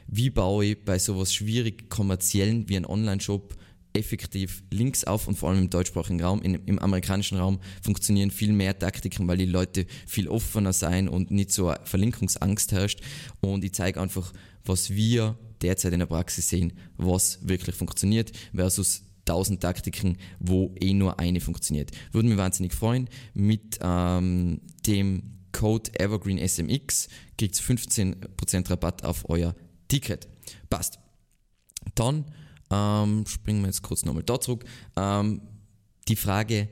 wie 0.06 0.30
baue 0.30 0.66
ich 0.66 0.84
bei 0.84 0.98
sowas 0.98 1.32
schwierig 1.32 1.88
kommerziellen 1.88 2.68
wie 2.68 2.76
ein 2.76 2.86
Online-Shop 2.86 3.56
effektiv 3.94 4.62
Links 4.70 5.04
auf 5.04 5.28
und 5.28 5.36
vor 5.36 5.50
allem 5.50 5.60
im 5.60 5.70
deutschsprachigen 5.70 6.20
Raum, 6.22 6.42
in, 6.42 6.54
im 6.66 6.78
amerikanischen 6.78 7.38
Raum 7.38 7.60
funktionieren 7.82 8.30
viel 8.30 8.52
mehr 8.52 8.78
Taktiken, 8.78 9.28
weil 9.28 9.38
die 9.38 9.46
Leute 9.46 9.86
viel 10.06 10.28
offener 10.28 10.72
sein 10.72 11.08
und 11.08 11.30
nicht 11.30 11.52
so 11.52 11.74
Verlinkungsangst 11.84 12.72
herrscht. 12.72 13.00
Und 13.40 13.64
ich 13.64 13.74
zeige 13.74 14.00
einfach, 14.00 14.32
was 14.64 14.90
wir 14.90 15.38
derzeit 15.60 15.92
in 15.92 16.00
der 16.00 16.06
Praxis 16.06 16.48
sehen, 16.48 16.72
was 16.96 17.38
wirklich 17.46 17.76
funktioniert 17.76 18.32
versus 18.54 19.02
1000 19.28 19.60
Taktiken, 19.60 20.18
wo 20.40 20.74
eh 20.80 20.94
nur 20.94 21.20
eine 21.20 21.40
funktioniert. 21.40 21.90
Würden 22.10 22.30
wir 22.30 22.36
wahnsinnig 22.36 22.74
freuen. 22.74 23.08
Mit 23.34 23.78
ähm, 23.82 24.60
dem 24.86 25.38
Code 25.52 25.90
EvergreenSMX 25.98 27.08
kriegt 27.38 27.60
ihr 27.60 27.76
15% 27.76 28.70
Rabatt 28.70 29.04
auf 29.04 29.28
euer 29.28 29.54
Ticket. 29.88 30.26
Passt. 30.70 30.98
Dann 31.94 32.24
ähm, 32.72 33.24
springen 33.26 33.60
wir 33.60 33.66
jetzt 33.66 33.82
kurz 33.82 34.04
nochmal 34.04 34.22
da 34.22 34.40
zurück. 34.40 34.64
Ähm, 34.96 35.42
die 36.08 36.16
Frage, 36.16 36.68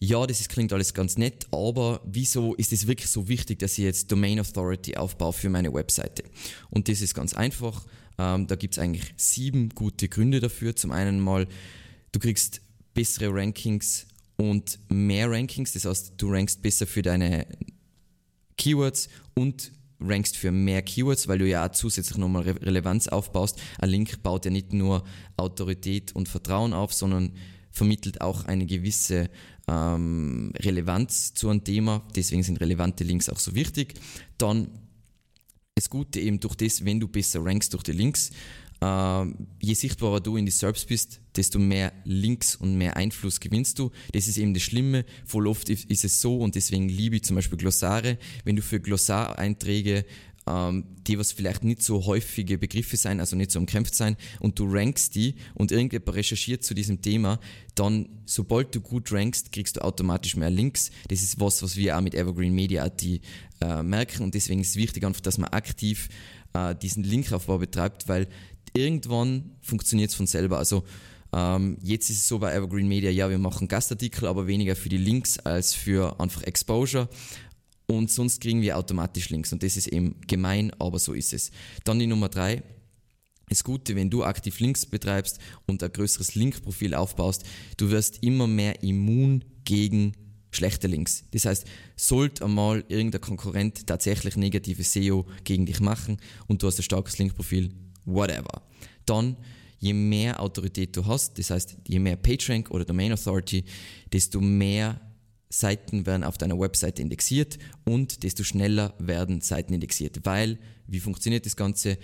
ja, 0.00 0.26
das 0.26 0.40
ist, 0.40 0.48
klingt 0.48 0.72
alles 0.72 0.94
ganz 0.94 1.16
nett, 1.16 1.46
aber 1.50 2.00
wieso 2.04 2.54
ist 2.54 2.72
es 2.72 2.86
wirklich 2.86 3.10
so 3.10 3.28
wichtig, 3.28 3.58
dass 3.58 3.72
ich 3.72 3.84
jetzt 3.84 4.12
Domain 4.12 4.38
Authority 4.38 4.96
aufbaue 4.96 5.32
für 5.32 5.48
meine 5.48 5.72
Webseite? 5.72 6.24
Und 6.70 6.88
das 6.88 7.00
ist 7.00 7.14
ganz 7.14 7.34
einfach. 7.34 7.86
Ähm, 8.18 8.46
da 8.46 8.56
gibt 8.56 8.74
es 8.74 8.78
eigentlich 8.78 9.14
sieben 9.16 9.70
gute 9.70 10.08
Gründe 10.08 10.40
dafür. 10.40 10.76
Zum 10.76 10.92
einen 10.92 11.20
mal, 11.20 11.46
du 12.12 12.18
kriegst 12.18 12.60
bessere 12.94 13.32
Rankings 13.32 14.06
und 14.36 14.78
mehr 14.88 15.30
Rankings, 15.30 15.72
das 15.72 15.84
heißt, 15.84 16.12
du 16.16 16.30
rankst 16.30 16.62
besser 16.62 16.86
für 16.86 17.02
deine 17.02 17.46
Keywords 18.56 19.08
und 19.34 19.72
rankst 20.00 20.36
für 20.36 20.50
mehr 20.50 20.82
Keywords, 20.82 21.28
weil 21.28 21.38
du 21.38 21.48
ja 21.48 21.66
auch 21.66 21.72
zusätzlich 21.72 22.18
nochmal 22.18 22.42
Re 22.42 22.62
Relevanz 22.62 23.08
aufbaust. 23.08 23.60
Ein 23.78 23.90
Link 23.90 24.22
baut 24.22 24.44
ja 24.44 24.50
nicht 24.50 24.72
nur 24.72 25.04
Autorität 25.36 26.14
und 26.14 26.28
Vertrauen 26.28 26.72
auf, 26.72 26.92
sondern 26.92 27.32
vermittelt 27.70 28.20
auch 28.20 28.44
eine 28.44 28.66
gewisse 28.66 29.30
ähm, 29.66 30.52
Relevanz 30.58 31.34
zu 31.34 31.48
einem 31.48 31.64
Thema. 31.64 32.02
Deswegen 32.14 32.42
sind 32.42 32.60
relevante 32.60 33.04
Links 33.04 33.28
auch 33.28 33.38
so 33.38 33.54
wichtig. 33.54 33.94
Dann 34.38 34.68
das 35.74 35.90
Gute 35.90 36.20
eben 36.20 36.40
durch 36.40 36.56
das, 36.56 36.84
wenn 36.84 36.98
du 36.98 37.06
besser 37.06 37.44
rankst 37.44 37.72
durch 37.72 37.84
die 37.84 37.92
Links, 37.92 38.30
je 38.80 39.74
sichtbarer 39.74 40.20
du 40.20 40.36
in 40.36 40.46
die 40.46 40.52
SERPs 40.52 40.84
bist, 40.84 41.20
desto 41.34 41.58
mehr 41.58 41.92
Links 42.04 42.54
und 42.54 42.76
mehr 42.76 42.96
Einfluss 42.96 43.40
gewinnst 43.40 43.78
du. 43.78 43.90
Das 44.12 44.28
ist 44.28 44.38
eben 44.38 44.54
das 44.54 44.62
Schlimme. 44.62 45.04
Voll 45.24 45.48
oft 45.48 45.68
ist 45.68 46.04
es 46.04 46.20
so 46.20 46.38
und 46.38 46.54
deswegen 46.54 46.88
liebe 46.88 47.16
ich 47.16 47.24
zum 47.24 47.34
Beispiel 47.34 47.58
Glossare. 47.58 48.18
Wenn 48.44 48.54
du 48.54 48.62
für 48.62 48.78
Glossareinträge 48.78 50.04
ähm, 50.48 50.84
die 51.06 51.18
was 51.18 51.32
vielleicht 51.32 51.64
nicht 51.64 51.82
so 51.82 52.06
häufige 52.06 52.58
Begriffe 52.58 52.96
sein, 52.96 53.20
also 53.20 53.36
nicht 53.36 53.50
so 53.50 53.58
umkämpft 53.58 53.94
sein, 53.94 54.16
und 54.40 54.58
du 54.58 54.66
rankst 54.68 55.14
die 55.14 55.34
und 55.54 55.72
irgendjemand 55.72 56.16
recherchiert 56.16 56.64
zu 56.64 56.74
diesem 56.74 57.02
Thema, 57.02 57.38
dann, 57.74 58.08
sobald 58.26 58.74
du 58.74 58.80
gut 58.80 59.12
rankst, 59.12 59.52
kriegst 59.52 59.76
du 59.76 59.84
automatisch 59.84 60.36
mehr 60.36 60.50
Links. 60.50 60.90
Das 61.08 61.22
ist 61.22 61.40
was, 61.40 61.62
was 61.62 61.76
wir 61.76 61.96
auch 61.96 62.00
mit 62.00 62.14
Evergreen 62.14 62.54
Media 62.54 62.86
IT 62.86 63.22
äh, 63.60 63.82
merken 63.82 64.22
und 64.22 64.34
deswegen 64.34 64.60
ist 64.60 64.70
es 64.70 64.76
wichtig 64.76 65.04
einfach, 65.04 65.20
dass 65.20 65.38
man 65.38 65.50
aktiv 65.50 66.08
äh, 66.54 66.74
diesen 66.74 67.04
Linkaufbau 67.04 67.58
betreibt, 67.58 68.08
weil 68.08 68.28
irgendwann 68.78 69.52
funktioniert 69.60 70.10
es 70.10 70.16
von 70.16 70.26
selber. 70.26 70.58
Also 70.58 70.84
Ähm, 71.30 71.76
jetzt 71.82 72.08
ist 72.08 72.22
es 72.22 72.28
so 72.28 72.38
bei 72.38 72.54
Evergreen 72.54 72.88
Media, 72.88 73.10
ja, 73.10 73.28
wir 73.28 73.38
machen 73.38 73.68
Gastartikel, 73.68 74.26
aber 74.26 74.46
weniger 74.46 74.74
für 74.74 74.88
die 74.88 74.96
Links 74.96 75.38
als 75.38 75.74
für 75.74 76.18
einfach 76.18 76.42
Exposure. 76.44 77.08
Und 77.86 78.10
sonst 78.10 78.40
kriegen 78.40 78.62
wir 78.62 78.78
automatisch 78.78 79.28
Links. 79.28 79.52
Und 79.52 79.62
das 79.62 79.76
ist 79.76 79.88
eben 79.88 80.16
gemein, 80.26 80.72
aber 80.78 80.98
so 80.98 81.12
ist 81.12 81.34
es. 81.34 81.50
Dann 81.84 81.98
die 81.98 82.06
Nummer 82.06 82.30
drei. 82.30 82.62
Das 83.50 83.62
Gute, 83.62 83.94
wenn 83.94 84.08
du 84.08 84.24
aktiv 84.24 84.60
Links 84.60 84.86
betreibst 84.86 85.38
und 85.66 85.82
ein 85.82 85.92
größeres 85.92 86.34
Linkprofil 86.34 86.94
aufbaust, 86.94 87.44
du 87.76 87.90
wirst 87.90 88.22
immer 88.22 88.46
mehr 88.46 88.82
immun 88.82 89.44
gegen 89.64 90.12
schlechte 90.50 90.86
Links. 90.86 91.24
Das 91.32 91.44
heißt, 91.44 91.66
sollte 91.96 92.44
einmal 92.44 92.84
irgendein 92.88 93.20
Konkurrent 93.20 93.86
tatsächlich 93.86 94.36
negative 94.36 94.82
SEO 94.82 95.26
gegen 95.44 95.66
dich 95.66 95.80
machen 95.80 96.16
und 96.46 96.62
du 96.62 96.66
hast 96.66 96.78
ein 96.78 96.84
starkes 96.84 97.18
Linkprofil, 97.18 97.70
whatever. 98.08 98.62
Dann 99.06 99.36
je 99.78 99.92
mehr 99.92 100.40
Autorität 100.40 100.96
du 100.96 101.06
hast, 101.06 101.38
das 101.38 101.50
heißt, 101.50 101.76
je 101.86 101.98
mehr 101.98 102.16
PageRank 102.16 102.70
oder 102.70 102.84
Domain 102.84 103.12
Authority, 103.12 103.64
desto 104.12 104.40
mehr 104.40 105.00
Seiten 105.50 106.04
werden 106.04 106.24
auf 106.24 106.36
deiner 106.36 106.58
Webseite 106.58 107.00
indexiert 107.00 107.58
und 107.84 108.22
desto 108.22 108.44
schneller 108.44 108.94
werden 108.98 109.40
Seiten 109.40 109.72
indexiert. 109.72 110.20
Weil, 110.24 110.58
wie 110.86 111.00
funktioniert 111.00 111.46
das 111.46 111.56
Ganze? 111.56 111.96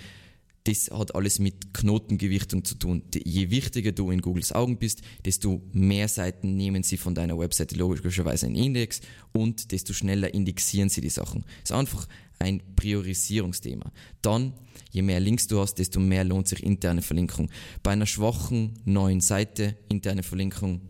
Das 0.64 0.90
hat 0.90 1.14
alles 1.14 1.38
mit 1.38 1.75
Knotengewichtung 1.75 2.64
zu 2.64 2.76
tun. 2.76 3.02
Je 3.14 3.50
wichtiger 3.50 3.92
du 3.92 4.11
in 4.11 4.23
Googles 4.23 4.52
Augen 4.52 4.78
bist, 4.78 5.02
desto 5.23 5.61
mehr 5.73 6.09
Seiten 6.09 6.56
nehmen 6.56 6.83
sie 6.83 6.97
von 6.97 7.14
deiner 7.14 7.38
Webseite 7.38 7.76
logischerweise 7.76 8.47
einen 8.47 8.56
Index 8.56 9.02
und 9.33 9.73
desto 9.73 9.92
schneller 9.92 10.33
indexieren 10.33 10.88
sie 10.88 11.02
die 11.02 11.11
Sachen. 11.11 11.42
Das 11.61 11.71
ist 11.71 11.76
einfach 11.76 12.09
ein 12.38 12.62
Priorisierungsthema. 12.76 13.92
Dann, 14.23 14.54
je 14.90 15.02
mehr 15.02 15.21
Links 15.21 15.47
du 15.49 15.61
hast, 15.61 15.75
desto 15.75 16.00
mehr 16.00 16.25
lohnt 16.25 16.49
sich 16.49 16.62
interne 16.62 17.02
Verlinkung. 17.02 17.50
Bei 17.83 17.90
einer 17.90 18.06
schwachen 18.06 18.73
neuen 18.87 19.21
Seite, 19.21 19.76
interne 19.90 20.23
Verlinkung, 20.23 20.80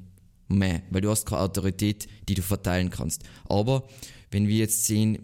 mehr, 0.47 0.83
weil 0.90 1.00
du 1.00 1.11
hast 1.11 1.26
keine 1.26 1.43
Autorität, 1.43 2.07
die 2.28 2.35
du 2.35 2.43
verteilen 2.43 2.90
kannst. 2.90 3.25
Aber 3.47 3.88
wenn 4.31 4.47
wir 4.47 4.57
jetzt 4.57 4.85
sehen, 4.85 5.19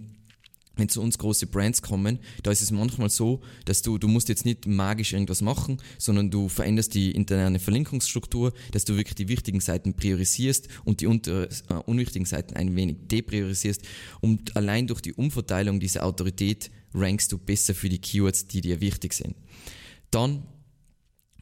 wenn 0.80 0.88
zu 0.88 1.00
uns 1.00 1.18
große 1.18 1.46
Brands 1.46 1.82
kommen, 1.82 2.18
da 2.42 2.50
ist 2.50 2.62
es 2.62 2.70
manchmal 2.70 3.10
so, 3.10 3.40
dass 3.66 3.82
du, 3.82 3.98
du 3.98 4.08
musst 4.08 4.28
jetzt 4.28 4.44
nicht 4.44 4.66
magisch 4.66 5.12
irgendwas 5.12 5.42
machen, 5.42 5.80
sondern 5.98 6.30
du 6.30 6.48
veränderst 6.48 6.94
die 6.94 7.12
interne 7.12 7.58
Verlinkungsstruktur, 7.58 8.52
dass 8.72 8.84
du 8.84 8.96
wirklich 8.96 9.14
die 9.14 9.28
wichtigen 9.28 9.60
Seiten 9.60 9.94
priorisierst 9.94 10.68
und 10.84 11.00
die 11.00 11.06
unter, 11.06 11.44
äh, 11.44 11.74
unwichtigen 11.86 12.26
Seiten 12.26 12.54
ein 12.56 12.74
wenig 12.74 12.96
depriorisierst. 13.02 13.82
Und 14.20 14.56
allein 14.56 14.86
durch 14.86 15.00
die 15.00 15.12
Umverteilung 15.12 15.78
dieser 15.78 16.04
Autorität 16.04 16.70
rankst 16.94 17.30
du 17.30 17.38
besser 17.38 17.74
für 17.74 17.88
die 17.88 18.00
Keywords, 18.00 18.46
die 18.46 18.60
dir 18.60 18.80
wichtig 18.80 19.12
sind. 19.12 19.36
Dann 20.10 20.42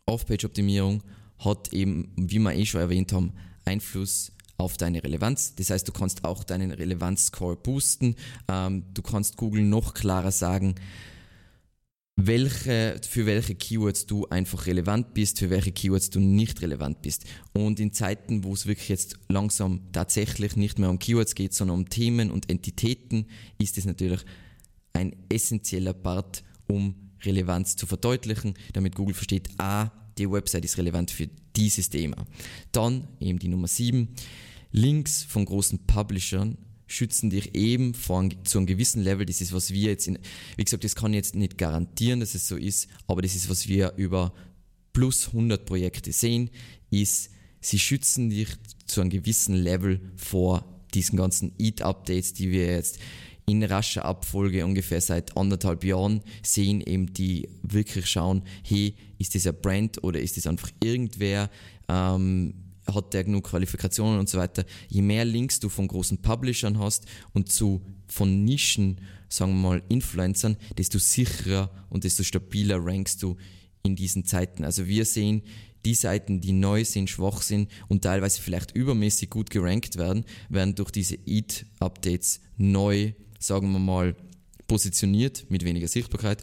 Off-Page-Optimierung 0.06 1.02
hat 1.38 1.72
eben, 1.72 2.12
wie 2.16 2.38
wir 2.38 2.54
eh 2.54 2.66
schon 2.66 2.80
erwähnt 2.80 3.12
haben, 3.12 3.32
Einfluss 3.64 4.32
auf 4.58 4.76
deine 4.76 5.02
Relevanz. 5.02 5.54
Das 5.54 5.70
heißt, 5.70 5.88
du 5.88 5.92
kannst 5.92 6.24
auch 6.24 6.44
deinen 6.44 6.72
Relevanzscore 6.72 7.56
boosten. 7.56 8.16
Ähm, 8.48 8.84
du 8.92 9.02
kannst 9.02 9.36
Google 9.36 9.62
noch 9.62 9.94
klarer 9.94 10.32
sagen, 10.32 10.74
welche, 12.20 13.00
für 13.08 13.26
welche 13.26 13.54
Keywords 13.54 14.06
du 14.06 14.26
einfach 14.26 14.66
relevant 14.66 15.14
bist, 15.14 15.38
für 15.38 15.50
welche 15.50 15.70
Keywords 15.70 16.10
du 16.10 16.18
nicht 16.18 16.60
relevant 16.62 17.00
bist. 17.00 17.24
Und 17.52 17.78
in 17.78 17.92
Zeiten, 17.92 18.42
wo 18.42 18.52
es 18.52 18.66
wirklich 18.66 18.88
jetzt 18.88 19.16
langsam 19.28 19.80
tatsächlich 19.92 20.56
nicht 20.56 20.80
mehr 20.80 20.90
um 20.90 20.98
Keywords 20.98 21.36
geht, 21.36 21.54
sondern 21.54 21.78
um 21.78 21.88
Themen 21.88 22.32
und 22.32 22.50
Entitäten, 22.50 23.26
ist 23.58 23.78
es 23.78 23.84
natürlich 23.84 24.24
ein 24.92 25.14
essentieller 25.28 25.94
Part, 25.94 26.42
um 26.66 26.96
Relevanz 27.22 27.76
zu 27.76 27.86
verdeutlichen, 27.86 28.54
damit 28.72 28.96
Google 28.96 29.14
versteht, 29.14 29.48
ah, 29.58 29.92
die 30.18 30.28
Website 30.28 30.64
ist 30.64 30.76
relevant 30.76 31.12
für 31.12 31.28
dieses 31.54 31.88
Thema. 31.88 32.26
Dann 32.72 33.06
eben 33.20 33.38
die 33.38 33.48
Nummer 33.48 33.68
7. 33.68 34.08
Links 34.70 35.22
von 35.22 35.44
großen 35.44 35.86
Publishern 35.86 36.58
schützen 36.86 37.30
dich 37.30 37.54
eben 37.54 37.94
vor, 37.94 38.28
zu 38.44 38.58
einem 38.58 38.66
gewissen 38.66 39.02
Level. 39.02 39.26
Das 39.26 39.40
ist, 39.40 39.52
was 39.52 39.72
wir 39.72 39.90
jetzt 39.90 40.08
in, 40.08 40.18
wie 40.56 40.64
gesagt, 40.64 40.84
das 40.84 40.96
kann 40.96 41.12
ich 41.12 41.18
jetzt 41.18 41.34
nicht 41.36 41.58
garantieren, 41.58 42.20
dass 42.20 42.34
es 42.34 42.48
so 42.48 42.56
ist, 42.56 42.88
aber 43.06 43.22
das 43.22 43.34
ist, 43.34 43.48
was 43.50 43.68
wir 43.68 43.92
über 43.96 44.32
plus 44.92 45.28
100 45.28 45.64
Projekte 45.64 46.12
sehen, 46.12 46.50
ist, 46.90 47.30
sie 47.60 47.78
schützen 47.78 48.30
dich 48.30 48.48
zu 48.86 49.00
einem 49.00 49.10
gewissen 49.10 49.54
Level 49.54 50.00
vor 50.16 50.64
diesen 50.94 51.18
ganzen 51.18 51.52
Eat-Updates, 51.58 52.32
die 52.32 52.50
wir 52.50 52.66
jetzt 52.66 52.98
in 53.46 53.62
rascher 53.62 54.04
Abfolge 54.04 54.64
ungefähr 54.64 55.00
seit 55.00 55.36
anderthalb 55.36 55.84
Jahren 55.84 56.22
sehen, 56.42 56.80
eben 56.80 57.12
die 57.12 57.48
wirklich 57.62 58.06
schauen, 58.06 58.42
hey, 58.62 58.94
ist 59.18 59.34
das 59.34 59.46
ein 59.46 59.60
Brand 59.60 60.02
oder 60.04 60.20
ist 60.20 60.36
das 60.36 60.46
einfach 60.46 60.70
irgendwer? 60.82 61.50
Ähm, 61.88 62.54
hat 62.94 63.14
der 63.14 63.24
genug 63.24 63.44
Qualifikationen 63.44 64.18
und 64.18 64.28
so 64.28 64.38
weiter. 64.38 64.64
Je 64.88 65.02
mehr 65.02 65.24
Links 65.24 65.60
du 65.60 65.68
von 65.68 65.88
großen 65.88 66.18
Publishern 66.18 66.78
hast 66.78 67.06
und 67.32 67.50
zu 67.50 67.82
von 68.06 68.44
Nischen, 68.44 69.00
sagen 69.28 69.52
wir 69.52 69.68
mal, 69.68 69.82
Influencern, 69.88 70.56
desto 70.76 70.98
sicherer 70.98 71.70
und 71.90 72.04
desto 72.04 72.22
stabiler 72.22 72.78
rankst 72.84 73.22
du 73.22 73.36
in 73.82 73.96
diesen 73.96 74.24
Zeiten. 74.24 74.64
Also 74.64 74.86
wir 74.86 75.04
sehen, 75.04 75.42
die 75.84 75.94
Seiten, 75.94 76.40
die 76.40 76.52
neu 76.52 76.84
sind, 76.84 77.08
schwach 77.08 77.42
sind 77.42 77.70
und 77.88 78.02
teilweise 78.02 78.40
vielleicht 78.40 78.74
übermäßig 78.74 79.30
gut 79.30 79.50
gerankt 79.50 79.96
werden, 79.96 80.24
werden 80.48 80.74
durch 80.74 80.90
diese 80.90 81.16
EAT-Updates 81.26 82.40
neu 82.56 83.12
sagen 83.38 83.72
wir 83.72 83.78
mal, 83.78 84.16
positioniert 84.66 85.50
mit 85.50 85.64
weniger 85.64 85.88
Sichtbarkeit. 85.88 86.42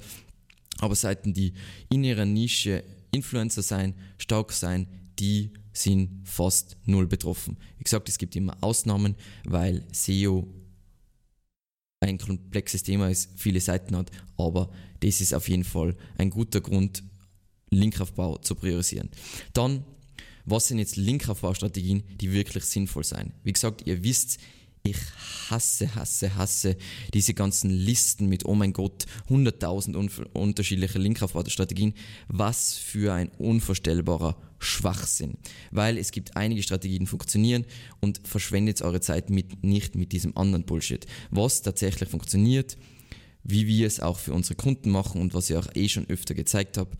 Aber 0.80 0.96
Seiten, 0.96 1.34
die 1.34 1.54
in 1.90 2.04
ihrer 2.04 2.26
Nische 2.26 2.84
Influencer 3.12 3.62
sein, 3.62 3.94
stark 4.18 4.52
sein, 4.52 4.88
die 5.20 5.52
sind 5.78 6.28
fast 6.28 6.78
null 6.86 7.08
betroffen. 7.08 7.58
Wie 7.78 7.84
gesagt, 7.84 8.10
es 8.10 8.18
gibt 8.18 8.36
immer 8.36 8.58
Ausnahmen, 8.62 9.16
weil 9.44 9.84
SEO 9.92 10.48
ein 12.00 12.18
komplexes 12.18 12.84
Thema 12.84 13.10
ist, 13.10 13.32
viele 13.36 13.60
Seiten 13.60 13.96
hat, 13.96 14.12
aber 14.38 14.70
das 15.00 15.22
ist 15.22 15.34
auf 15.34 15.50
jeden 15.50 15.64
Fall 15.64 15.96
ein 16.18 16.30
guter 16.30 16.62
Grund, 16.62 17.04
Linkaufbau 17.70 18.38
zu 18.38 18.56
priorisieren. 18.56 19.10
Dann, 19.54 19.84
was 20.46 20.68
sind 20.68 20.80
jetzt 20.80 20.96
Linkaufbaustrategien, 20.96 22.04
die 22.22 22.32
wirklich 22.32 22.66
sinnvoll 22.66 23.04
sein? 23.04 23.34
Wie 23.44 23.54
gesagt, 23.54 23.86
ihr 23.88 24.04
wisst, 24.04 24.40
ich 24.86 24.98
hasse, 25.50 25.93
hasse, 25.95 26.36
hasse 26.36 26.78
diese 27.13 27.34
ganzen 27.34 27.69
Listen 27.69 28.28
mit, 28.28 28.45
oh 28.45 28.56
mein 28.56 28.74
Gott, 28.74 29.06
100.000 29.30 29.95
un 29.95 30.10
unterschiedliche 30.34 31.00
Linkaufbaustrategien. 31.00 31.93
Was 32.28 32.76
für 32.76 33.13
ein 33.13 33.30
unvorstellbarer 33.38 34.38
Schwachsinn. 34.60 35.38
Weil 35.71 35.98
es 35.98 36.12
gibt 36.12 36.36
einige 36.38 36.63
Strategien, 36.63 37.02
die 37.02 37.06
funktionieren 37.08 37.65
und 38.00 38.21
verschwendet 38.28 38.82
eure 38.82 39.02
Zeit 39.02 39.30
mit, 39.30 39.63
nicht 39.63 39.95
mit 39.95 40.12
diesem 40.12 40.36
anderen 40.38 40.65
Bullshit. 40.65 41.06
Was 41.30 41.62
tatsächlich 41.62 42.10
funktioniert, 42.10 42.78
wie 43.43 43.67
wir 43.67 43.86
es 43.86 44.00
auch 44.00 44.17
für 44.17 44.34
unsere 44.34 44.56
Kunden 44.56 44.89
machen 44.89 45.21
und 45.21 45.34
was 45.34 45.50
ich 45.50 45.58
auch 45.58 45.67
eh 45.76 45.88
schon 45.88 46.10
öfter 46.10 46.34
gezeigt 46.34 46.78
habe, 46.78 46.91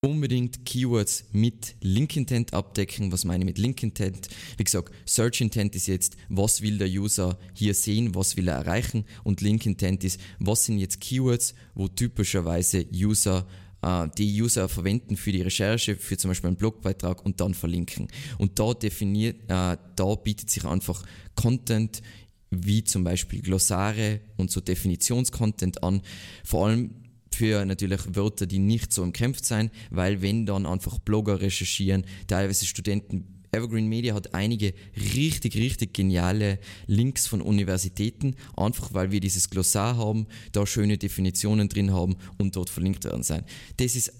unbedingt 0.00 0.64
Keywords 0.64 1.24
mit 1.32 1.74
Link 1.80 2.16
Intent 2.16 2.54
abdecken. 2.54 3.10
Was 3.10 3.24
meine 3.24 3.42
ich 3.42 3.46
mit 3.46 3.58
Link 3.58 3.82
Intent? 3.82 4.28
Wie 4.56 4.64
gesagt, 4.64 4.94
Search 5.04 5.40
Intent 5.40 5.74
ist 5.74 5.88
jetzt, 5.88 6.16
was 6.28 6.62
will 6.62 6.78
der 6.78 6.88
User 6.88 7.36
hier 7.52 7.74
sehen, 7.74 8.14
was 8.14 8.36
will 8.36 8.48
er 8.48 8.56
erreichen 8.56 9.04
und 9.24 9.40
Link 9.40 9.66
Intent 9.66 10.04
ist, 10.04 10.20
was 10.38 10.64
sind 10.64 10.78
jetzt 10.78 11.00
Keywords, 11.00 11.54
wo 11.74 11.88
typischerweise 11.88 12.86
User 12.94 13.46
äh, 13.82 14.06
die 14.16 14.40
User 14.40 14.68
verwenden 14.68 15.16
für 15.16 15.32
die 15.32 15.42
Recherche, 15.42 15.96
für 15.96 16.16
zum 16.16 16.30
Beispiel 16.30 16.48
einen 16.48 16.56
Blogbeitrag 16.56 17.24
und 17.24 17.40
dann 17.40 17.54
verlinken. 17.54 18.06
Und 18.38 18.58
da 18.60 18.74
definiert, 18.74 19.42
äh, 19.48 19.76
da 19.96 20.14
bietet 20.22 20.50
sich 20.50 20.64
einfach 20.64 21.02
Content 21.34 22.02
wie 22.50 22.82
zum 22.84 23.04
Beispiel 23.04 23.42
Glossare 23.42 24.20
und 24.36 24.50
so 24.50 24.60
Definitionscontent 24.60 25.82
an. 25.82 26.02
Vor 26.44 26.66
allem 26.68 26.94
für 27.34 27.64
natürlich 27.64 28.00
Wörter, 28.14 28.46
die 28.46 28.58
nicht 28.58 28.92
so 28.92 29.02
umkämpft 29.02 29.44
sein, 29.44 29.70
weil 29.90 30.22
wenn 30.22 30.46
dann 30.46 30.66
einfach 30.66 30.98
Blogger 30.98 31.40
recherchieren, 31.40 32.04
teilweise 32.26 32.66
Studenten 32.66 33.38
Evergreen 33.52 33.86
Media 33.86 34.14
hat 34.14 34.34
einige 34.34 34.74
richtig, 35.14 35.56
richtig 35.56 35.94
geniale 35.94 36.58
Links 36.86 37.26
von 37.26 37.40
Universitäten, 37.40 38.34
einfach 38.56 38.92
weil 38.92 39.10
wir 39.10 39.20
dieses 39.20 39.48
Glossar 39.50 39.96
haben, 39.96 40.26
da 40.52 40.66
schöne 40.66 40.98
Definitionen 40.98 41.68
drin 41.68 41.92
haben 41.92 42.16
und 42.38 42.56
dort 42.56 42.70
verlinkt 42.70 43.04
werden 43.04 43.22
sein. 43.22 43.44
Das 43.78 43.96
ist 43.96 44.12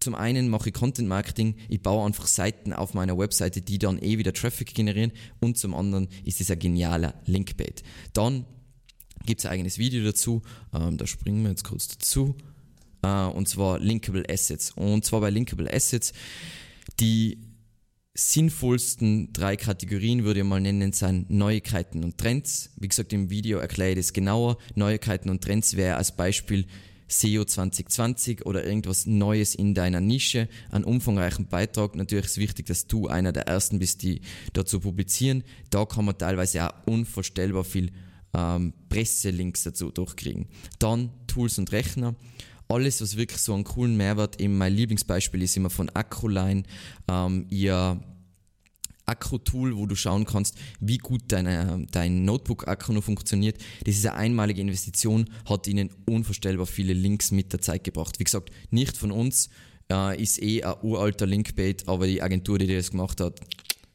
zum 0.00 0.14
einen 0.14 0.48
mache 0.48 0.68
ich 0.68 0.74
Content 0.74 1.08
Marketing, 1.08 1.56
ich 1.68 1.82
baue 1.82 2.06
einfach 2.06 2.28
Seiten 2.28 2.72
auf 2.72 2.94
meiner 2.94 3.18
Webseite, 3.18 3.60
die 3.60 3.78
dann 3.78 4.00
eh 4.00 4.18
wieder 4.18 4.32
Traffic 4.32 4.72
generieren 4.72 5.10
und 5.40 5.58
zum 5.58 5.74
anderen 5.74 6.08
ist 6.24 6.40
es 6.40 6.50
ein 6.50 6.60
genialer 6.60 7.14
Linkbait. 7.26 7.82
Dann 8.12 8.44
gibt 9.26 9.40
es 9.40 9.46
ein 9.46 9.52
eigenes 9.52 9.78
Video 9.78 10.04
dazu. 10.04 10.42
Ähm, 10.72 10.96
da 10.96 11.06
springen 11.06 11.42
wir 11.42 11.50
jetzt 11.50 11.64
kurz 11.64 11.88
dazu. 11.88 12.34
Äh, 13.02 13.26
und 13.26 13.48
zwar 13.48 13.78
Linkable 13.78 14.24
Assets. 14.28 14.72
Und 14.72 15.04
zwar 15.04 15.20
bei 15.20 15.30
Linkable 15.30 15.72
Assets, 15.72 16.12
die 17.00 17.38
sinnvollsten 18.14 19.32
drei 19.32 19.56
Kategorien 19.56 20.24
würde 20.24 20.40
ich 20.40 20.46
mal 20.46 20.60
nennen, 20.60 20.92
sind 20.92 21.28
Neuigkeiten 21.30 22.02
und 22.02 22.16
Trends. 22.16 22.70
Wie 22.76 22.88
gesagt, 22.88 23.12
im 23.12 23.28
Video 23.28 23.58
erkläre 23.58 23.90
ich 23.90 23.96
das 23.96 24.12
genauer. 24.12 24.56
Neuigkeiten 24.74 25.28
und 25.28 25.44
Trends 25.44 25.76
wäre 25.76 25.96
als 25.96 26.16
Beispiel 26.16 26.66
SEO 27.08 27.44
2020 27.44 28.46
oder 28.46 28.64
irgendwas 28.64 29.06
Neues 29.06 29.54
in 29.54 29.74
deiner 29.74 30.00
Nische, 30.00 30.48
einen 30.70 30.84
umfangreichen 30.84 31.46
Beitrag. 31.46 31.94
Natürlich 31.94 32.24
ist 32.24 32.32
es 32.32 32.38
wichtig, 32.38 32.66
dass 32.66 32.86
du 32.86 33.06
einer 33.06 33.32
der 33.32 33.46
Ersten 33.46 33.78
bist, 33.78 34.02
die 34.02 34.22
dazu 34.54 34.80
publizieren. 34.80 35.44
Da 35.70 35.84
kann 35.84 36.04
man 36.04 36.18
teilweise 36.18 36.66
auch 36.66 36.74
unvorstellbar 36.86 37.64
viel 37.64 37.92
ähm, 38.36 38.74
Presselinks 38.88 39.64
dazu 39.64 39.90
durchkriegen. 39.90 40.46
Dann 40.78 41.10
Tools 41.26 41.58
und 41.58 41.72
Rechner. 41.72 42.14
Alles, 42.68 43.00
was 43.00 43.16
wirklich 43.16 43.40
so 43.40 43.54
einen 43.54 43.64
coolen 43.64 43.96
Mehrwert, 43.96 44.40
eben 44.40 44.58
mein 44.58 44.74
Lieblingsbeispiel 44.74 45.42
ist 45.42 45.56
immer 45.56 45.70
von 45.70 45.88
Acroline, 45.90 46.64
ähm, 47.08 47.46
ihr 47.48 48.00
Akku-Tool, 49.06 49.76
wo 49.76 49.86
du 49.86 49.94
schauen 49.94 50.24
kannst, 50.24 50.56
wie 50.80 50.98
gut 50.98 51.22
deine, 51.28 51.86
dein 51.92 52.24
Notebook-Akku 52.24 52.92
noch 52.92 53.04
funktioniert. 53.04 53.58
Das 53.84 53.94
ist 53.94 54.04
eine 54.06 54.16
einmalige 54.16 54.60
Investition, 54.60 55.30
hat 55.48 55.68
ihnen 55.68 55.90
unvorstellbar 56.06 56.66
viele 56.66 56.92
Links 56.92 57.30
mit 57.30 57.52
der 57.52 57.60
Zeit 57.60 57.84
gebracht. 57.84 58.18
Wie 58.18 58.24
gesagt, 58.24 58.50
nicht 58.70 58.96
von 58.96 59.12
uns, 59.12 59.48
äh, 59.90 60.20
ist 60.20 60.42
eh 60.42 60.64
ein 60.64 60.74
uralter 60.82 61.26
Linkbait, 61.26 61.86
aber 61.88 62.08
die 62.08 62.20
Agentur, 62.20 62.58
die 62.58 62.66
das 62.66 62.90
gemacht 62.90 63.20
hat, 63.20 63.40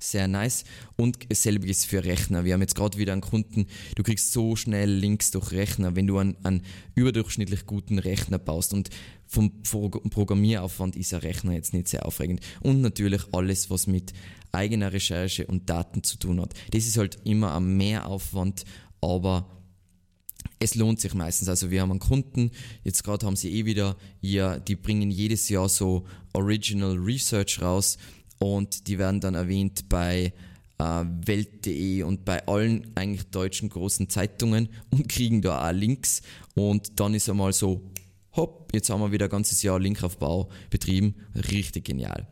sehr 0.01 0.27
nice. 0.27 0.63
Und 0.97 1.17
selbiges 1.31 1.85
für 1.85 2.03
Rechner. 2.03 2.43
Wir 2.45 2.53
haben 2.53 2.61
jetzt 2.61 2.75
gerade 2.75 2.97
wieder 2.97 3.13
einen 3.13 3.21
Kunden, 3.21 3.67
du 3.95 4.03
kriegst 4.03 4.31
so 4.31 4.55
schnell 4.55 4.91
Links 4.91 5.31
durch 5.31 5.51
Rechner, 5.51 5.95
wenn 5.95 6.07
du 6.07 6.17
einen, 6.17 6.35
einen 6.43 6.63
überdurchschnittlich 6.95 7.65
guten 7.65 7.99
Rechner 7.99 8.39
baust. 8.39 8.73
Und 8.73 8.89
vom 9.27 9.63
Programmieraufwand 9.63 10.95
ist 10.95 11.13
ein 11.13 11.21
Rechner 11.21 11.53
jetzt 11.53 11.73
nicht 11.73 11.87
sehr 11.87 12.05
aufregend. 12.05 12.41
Und 12.61 12.81
natürlich 12.81 13.21
alles, 13.31 13.69
was 13.69 13.87
mit 13.87 14.13
eigener 14.51 14.91
Recherche 14.91 15.47
und 15.47 15.69
Daten 15.69 16.03
zu 16.03 16.17
tun 16.17 16.41
hat. 16.41 16.53
Das 16.71 16.85
ist 16.85 16.97
halt 16.97 17.19
immer 17.23 17.55
ein 17.55 17.77
Mehraufwand, 17.77 18.65
aber 18.99 19.47
es 20.59 20.75
lohnt 20.75 20.99
sich 20.99 21.13
meistens. 21.13 21.49
Also 21.49 21.71
wir 21.71 21.81
haben 21.81 21.91
einen 21.91 21.99
Kunden, 21.99 22.51
jetzt 22.83 23.03
gerade 23.03 23.25
haben 23.25 23.35
sie 23.35 23.51
eh 23.51 23.65
wieder, 23.65 23.95
ja, 24.19 24.59
die 24.59 24.75
bringen 24.75 25.09
jedes 25.09 25.49
Jahr 25.49 25.69
so 25.69 26.05
Original 26.33 26.97
Research 26.97 27.61
raus 27.61 27.97
und 28.41 28.87
die 28.87 28.97
werden 28.97 29.21
dann 29.21 29.35
erwähnt 29.35 29.87
bei 29.87 30.33
äh, 30.79 31.05
Welt.de 31.25 32.01
und 32.01 32.25
bei 32.25 32.45
allen 32.47 32.89
eigentlich 32.95 33.29
deutschen 33.29 33.69
großen 33.69 34.09
Zeitungen 34.09 34.69
und 34.89 35.07
kriegen 35.07 35.43
da 35.43 35.69
auch 35.69 35.71
Links 35.71 36.23
und 36.55 36.99
dann 36.99 37.13
ist 37.13 37.29
einmal 37.29 37.53
so, 37.53 37.83
hopp, 38.35 38.73
jetzt 38.73 38.89
haben 38.89 39.01
wir 39.01 39.11
wieder 39.11 39.25
ein 39.27 39.31
ganzes 39.31 39.61
Jahr 39.61 39.79
Linkaufbau 39.79 40.49
betrieben, 40.71 41.15
richtig 41.51 41.85
genial. 41.85 42.27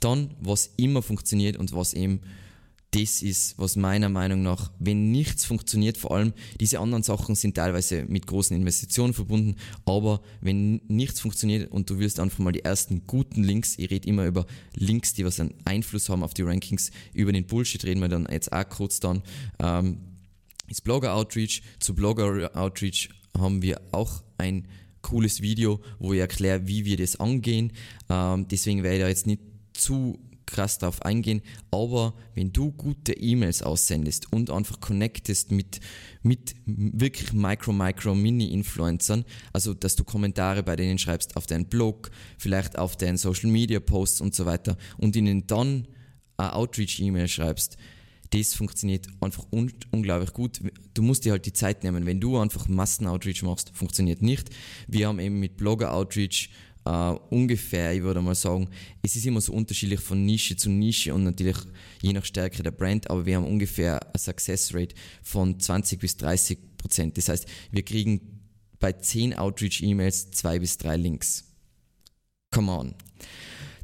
Dann, 0.00 0.34
was 0.40 0.72
immer 0.76 1.00
funktioniert 1.00 1.56
und 1.56 1.72
was 1.72 1.94
eben 1.94 2.22
das 2.92 3.22
ist, 3.22 3.58
was 3.58 3.76
meiner 3.76 4.10
Meinung 4.10 4.42
nach, 4.42 4.70
wenn 4.78 5.10
nichts 5.10 5.46
funktioniert, 5.46 5.96
vor 5.96 6.14
allem 6.14 6.34
diese 6.60 6.78
anderen 6.78 7.02
Sachen 7.02 7.34
sind 7.34 7.56
teilweise 7.56 8.04
mit 8.06 8.26
großen 8.26 8.54
Investitionen 8.54 9.14
verbunden, 9.14 9.56
aber 9.86 10.20
wenn 10.42 10.82
nichts 10.88 11.20
funktioniert 11.20 11.72
und 11.72 11.88
du 11.88 11.98
willst 11.98 12.20
einfach 12.20 12.38
mal 12.38 12.52
die 12.52 12.64
ersten 12.64 13.06
guten 13.06 13.42
Links, 13.42 13.78
ich 13.78 13.90
rede 13.90 14.06
immer 14.06 14.26
über 14.26 14.46
Links, 14.74 15.14
die 15.14 15.24
was 15.24 15.40
einen 15.40 15.54
Einfluss 15.64 16.10
haben 16.10 16.22
auf 16.22 16.34
die 16.34 16.42
Rankings, 16.42 16.90
über 17.14 17.32
den 17.32 17.46
Bullshit 17.46 17.82
reden 17.84 18.00
wir 18.00 18.08
dann 18.08 18.28
jetzt 18.30 18.52
auch 18.52 18.68
kurz 18.68 19.00
dann, 19.00 19.22
ähm, 19.58 19.98
ist 20.68 20.84
Blogger 20.84 21.14
Outreach. 21.14 21.62
Zu 21.80 21.94
Blogger 21.94 22.50
Outreach 22.54 23.08
haben 23.38 23.62
wir 23.62 23.80
auch 23.92 24.22
ein 24.38 24.68
cooles 25.00 25.40
Video, 25.40 25.80
wo 25.98 26.12
ich 26.12 26.20
erkläre, 26.20 26.66
wie 26.66 26.84
wir 26.84 26.96
das 26.96 27.16
angehen. 27.16 27.72
Ähm, 28.08 28.46
deswegen 28.48 28.82
werde 28.82 28.96
ich 28.96 29.02
da 29.02 29.08
jetzt 29.08 29.26
nicht 29.26 29.42
zu 29.72 30.18
krass 30.46 30.78
darauf 30.78 31.02
eingehen, 31.02 31.42
aber 31.70 32.14
wenn 32.34 32.52
du 32.52 32.72
gute 32.72 33.12
E-Mails 33.12 33.62
aussendest 33.62 34.32
und 34.32 34.50
einfach 34.50 34.80
connectest 34.80 35.50
mit, 35.52 35.80
mit 36.22 36.54
wirklich 36.66 37.32
Micro, 37.32 37.72
Micro, 37.72 38.14
Mini-Influencern, 38.14 39.24
also 39.52 39.74
dass 39.74 39.96
du 39.96 40.04
Kommentare 40.04 40.62
bei 40.62 40.76
denen 40.76 40.98
schreibst 40.98 41.36
auf 41.36 41.46
deinen 41.46 41.66
Blog, 41.66 42.10
vielleicht 42.38 42.78
auf 42.78 42.96
deinen 42.96 43.16
Social 43.16 43.50
Media 43.50 43.80
Posts 43.80 44.20
und 44.20 44.34
so 44.34 44.46
weiter 44.46 44.76
und 44.98 45.16
ihnen 45.16 45.46
dann 45.46 45.88
eine 46.36 46.54
Outreach-E-Mail 46.54 47.28
schreibst, 47.28 47.76
das 48.32 48.54
funktioniert 48.54 49.06
einfach 49.20 49.44
un 49.52 49.72
unglaublich 49.90 50.32
gut. 50.32 50.60
Du 50.94 51.02
musst 51.02 51.24
dir 51.24 51.32
halt 51.32 51.44
die 51.44 51.52
Zeit 51.52 51.84
nehmen. 51.84 52.06
Wenn 52.06 52.18
du 52.18 52.38
einfach 52.38 52.66
Massen-Outreach 52.66 53.42
machst, 53.42 53.70
funktioniert 53.74 54.22
nicht. 54.22 54.48
Wir 54.88 55.08
haben 55.08 55.18
eben 55.18 55.38
mit 55.38 55.58
Blogger-Outreach 55.58 56.48
Uh, 56.84 57.16
ungefähr, 57.30 57.94
ich 57.94 58.02
würde 58.02 58.20
mal 58.20 58.34
sagen, 58.34 58.68
es 59.02 59.14
ist 59.14 59.24
immer 59.24 59.40
so 59.40 59.52
unterschiedlich 59.52 60.00
von 60.00 60.26
Nische 60.26 60.56
zu 60.56 60.68
Nische 60.68 61.14
und 61.14 61.22
natürlich 61.22 61.58
je 62.00 62.12
nach 62.12 62.24
Stärke 62.24 62.64
der 62.64 62.72
Brand, 62.72 63.08
aber 63.08 63.24
wir 63.24 63.36
haben 63.36 63.46
ungefähr 63.46 64.04
eine 64.04 64.18
Success 64.18 64.74
Rate 64.74 64.96
von 65.22 65.60
20 65.60 66.00
bis 66.00 66.16
30 66.16 66.58
Prozent. 66.78 67.16
Das 67.16 67.28
heißt, 67.28 67.46
wir 67.70 67.84
kriegen 67.84 68.40
bei 68.80 68.92
10 68.92 69.34
Outreach-E-Mails 69.34 70.32
zwei 70.32 70.58
bis 70.58 70.76
drei 70.76 70.96
Links. 70.96 71.44
Come 72.50 72.72
on. 72.72 72.94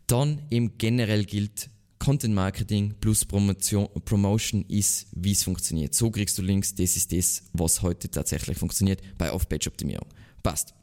Dann 0.09 0.43
eben 0.51 0.77
generell 0.77 1.25
gilt, 1.25 1.71
Content 1.99 2.35
Marketing 2.35 2.95
plus 3.01 3.25
Promotion, 3.25 3.89
Promotion 4.05 4.65
ist, 4.69 5.07
wie 5.13 5.33
es 5.33 5.43
funktioniert. 5.43 5.95
So 5.95 6.11
kriegst 6.11 6.37
du 6.39 6.43
Links, 6.43 6.75
das 6.75 6.97
ist 6.97 7.13
das, 7.13 7.45
was 7.53 7.83
heute 7.83 8.11
tatsächlich 8.11 8.59
funktioniert 8.59 9.03
bei 9.19 9.33
Off-Page-Optimierung. 9.33 10.09
Passt. 10.43 10.75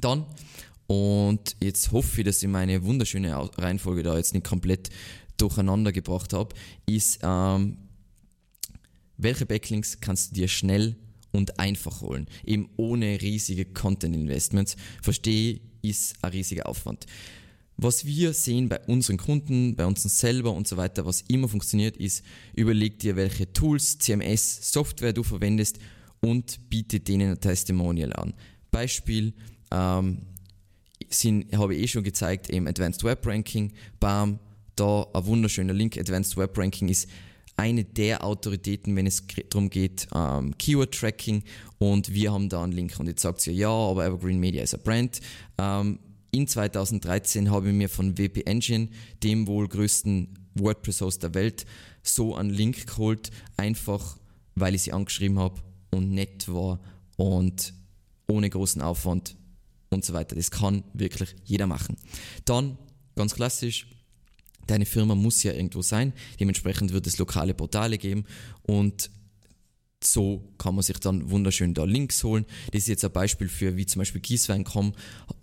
Dann 0.00 0.26
und 0.88 1.54
jetzt 1.60 1.92
hoffe 1.92 2.20
ich, 2.20 2.24
dass 2.24 2.42
ich 2.42 2.48
meine 2.48 2.82
wunderschöne 2.82 3.36
Reihenfolge 3.58 4.02
da 4.02 4.16
jetzt 4.16 4.32
nicht 4.32 4.46
komplett 4.46 4.88
durcheinander 5.36 5.92
gebracht 5.92 6.32
habe, 6.32 6.54
ist, 6.86 7.20
ähm, 7.22 7.76
welche 9.18 9.44
Backlinks 9.44 10.00
kannst 10.00 10.30
du 10.30 10.36
dir 10.36 10.48
schnell 10.48 10.96
und 11.30 11.60
einfach 11.60 12.00
holen, 12.00 12.26
eben 12.44 12.70
ohne 12.76 13.20
riesige 13.20 13.66
Content-Investments. 13.66 14.76
Verstehe, 15.02 15.60
ist 15.82 16.16
ein 16.22 16.30
riesiger 16.30 16.66
Aufwand. 16.66 17.04
Was 17.76 18.06
wir 18.06 18.32
sehen 18.32 18.70
bei 18.70 18.80
unseren 18.86 19.18
Kunden, 19.18 19.76
bei 19.76 19.84
uns 19.84 20.02
selber 20.02 20.52
und 20.52 20.66
so 20.66 20.78
weiter, 20.78 21.04
was 21.04 21.20
immer 21.28 21.48
funktioniert, 21.48 21.98
ist, 21.98 22.24
überleg 22.56 22.98
dir, 22.98 23.14
welche 23.14 23.52
Tools, 23.52 23.98
CMS, 23.98 24.72
Software 24.72 25.12
du 25.12 25.22
verwendest 25.22 25.78
und 26.20 26.70
biete 26.70 26.98
denen 26.98 27.32
ein 27.32 27.40
Testimonial 27.40 28.14
an. 28.14 28.32
Beispiel, 28.70 29.34
ähm, 29.70 30.22
sind, 31.08 31.56
habe 31.56 31.74
ich 31.74 31.82
eh 31.82 31.88
schon 31.88 32.04
gezeigt, 32.04 32.50
eben 32.50 32.66
Advanced 32.66 33.04
Web 33.04 33.26
Ranking, 33.26 33.72
bam, 34.00 34.38
da 34.76 35.06
ein 35.12 35.26
wunderschöner 35.26 35.72
Link. 35.72 35.98
Advanced 35.98 36.36
Web 36.36 36.56
Ranking 36.56 36.88
ist 36.88 37.08
eine 37.56 37.84
der 37.84 38.24
Autoritäten, 38.24 38.94
wenn 38.94 39.06
es 39.06 39.24
darum 39.50 39.68
geht, 39.68 40.06
ähm, 40.14 40.56
Keyword 40.58 40.94
Tracking 40.94 41.42
und 41.78 42.14
wir 42.14 42.32
haben 42.32 42.48
da 42.48 42.62
einen 42.62 42.72
Link 42.72 42.94
und 42.98 43.08
jetzt 43.08 43.22
sagt 43.22 43.40
sie 43.40 43.52
ja, 43.52 43.68
aber 43.68 44.06
Evergreen 44.06 44.38
Media 44.38 44.62
ist 44.62 44.74
ein 44.74 44.82
Brand. 44.82 45.20
Ähm, 45.58 45.98
in 46.30 46.46
2013 46.46 47.50
habe 47.50 47.68
ich 47.68 47.74
mir 47.74 47.88
von 47.88 48.16
WP 48.16 48.42
Engine, 48.46 48.88
dem 49.24 49.46
wohl 49.48 49.66
größten 49.66 50.28
WordPress-Host 50.54 51.22
der 51.22 51.34
Welt, 51.34 51.66
so 52.02 52.36
einen 52.36 52.50
Link 52.50 52.86
geholt, 52.86 53.30
einfach 53.56 54.18
weil 54.54 54.74
ich 54.74 54.82
sie 54.82 54.92
angeschrieben 54.92 55.38
habe 55.38 55.60
und 55.90 56.10
nett 56.10 56.48
war 56.48 56.80
und 57.16 57.74
ohne 58.28 58.50
großen 58.50 58.82
Aufwand 58.82 59.36
und 59.90 60.04
so 60.04 60.12
weiter. 60.12 60.36
Das 60.36 60.50
kann 60.50 60.84
wirklich 60.92 61.34
jeder 61.44 61.66
machen. 61.66 61.96
Dann, 62.44 62.78
ganz 63.16 63.34
klassisch, 63.34 63.86
deine 64.66 64.86
Firma 64.86 65.14
muss 65.14 65.42
ja 65.42 65.52
irgendwo 65.52 65.82
sein. 65.82 66.12
Dementsprechend 66.38 66.92
wird 66.92 67.06
es 67.06 67.18
lokale 67.18 67.54
Portale 67.54 67.98
geben 67.98 68.24
und 68.62 69.10
so 70.02 70.52
kann 70.58 70.74
man 70.74 70.82
sich 70.82 70.98
dann 70.98 71.28
wunderschön 71.30 71.74
da 71.74 71.84
Links 71.84 72.22
holen. 72.22 72.46
Das 72.70 72.82
ist 72.82 72.88
jetzt 72.88 73.04
ein 73.04 73.12
Beispiel 73.12 73.48
für, 73.48 73.76
wie 73.76 73.86
zum 73.86 74.00
Beispiel 74.00 74.20
Gießwein.com 74.20 74.92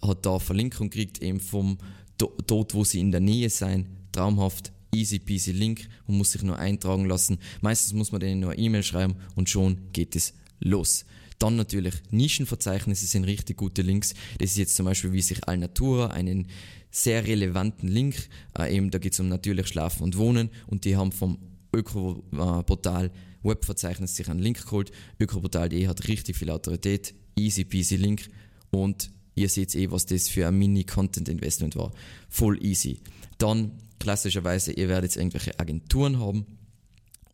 hat 0.01 0.25
da 0.25 0.39
Verlinkung 0.39 0.89
gekriegt, 0.89 1.21
eben 1.21 1.39
vom 1.39 1.77
dort, 2.17 2.73
wo 2.73 2.84
sie 2.86 3.01
in 3.01 3.12
der 3.12 3.19
Nähe 3.19 3.49
sein. 3.49 3.88
Traumhaft, 4.13 4.71
easy 4.93 5.19
peasy 5.19 5.51
Link 5.51 5.89
und 6.08 6.17
muss 6.17 6.31
sich 6.31 6.41
nur 6.41 6.58
eintragen 6.58 7.05
lassen. 7.05 7.38
Meistens 7.62 7.93
muss 7.93 8.13
man 8.13 8.21
denen 8.21 8.39
nur 8.39 8.51
eine 8.51 8.62
E-Mail 8.62 8.84
schreiben 8.84 9.15
und 9.36 9.49
schon 9.49 9.91
geht 9.91 10.15
es 10.15 10.34
los. 10.60 11.05
Dann 11.39 11.55
natürlich 11.55 11.95
Nischenverzeichnisse 12.11 13.05
sind 13.05 13.25
richtig 13.25 13.57
gute 13.57 13.81
Links. 13.81 14.13
Das 14.39 14.51
ist 14.51 14.57
jetzt 14.57 14.75
zum 14.75 14.85
Beispiel, 14.85 15.11
wie 15.13 15.21
sich 15.21 15.47
Alnatura 15.47 16.07
einen 16.07 16.47
sehr 16.91 17.25
relevanten 17.27 17.89
Link, 17.89 18.29
äh, 18.57 18.73
eben 18.73 18.89
da 18.89 18.99
geht 18.99 19.13
es 19.13 19.19
um 19.19 19.27
natürlich 19.27 19.67
Schlafen 19.67 20.03
und 20.03 20.17
Wohnen 20.17 20.49
und 20.67 20.85
die 20.85 20.95
haben 20.95 21.11
vom 21.11 21.37
Ökoportal 21.73 23.11
Webverzeichnis 23.43 24.15
sich 24.15 24.29
einen 24.29 24.39
Link 24.39 24.63
geholt. 24.63 24.91
Ökoportal.de 25.19 25.87
hat 25.87 26.07
richtig 26.07 26.37
viel 26.37 26.49
Autorität, 26.49 27.13
easy 27.35 27.65
peasy 27.65 27.97
Link 27.97 28.29
und 28.71 29.11
ihr 29.35 29.49
seht 29.49 29.75
eh, 29.75 29.91
was 29.91 30.05
das 30.05 30.29
für 30.29 30.47
ein 30.47 30.57
Mini-Content-Investment 30.57 31.75
war. 31.75 31.91
Voll 32.29 32.63
easy. 32.63 33.01
Dann 33.37 33.71
klassischerweise, 33.99 34.71
ihr 34.71 34.87
werdet 34.87 35.11
jetzt 35.11 35.17
irgendwelche 35.17 35.59
Agenturen 35.59 36.19
haben, 36.19 36.45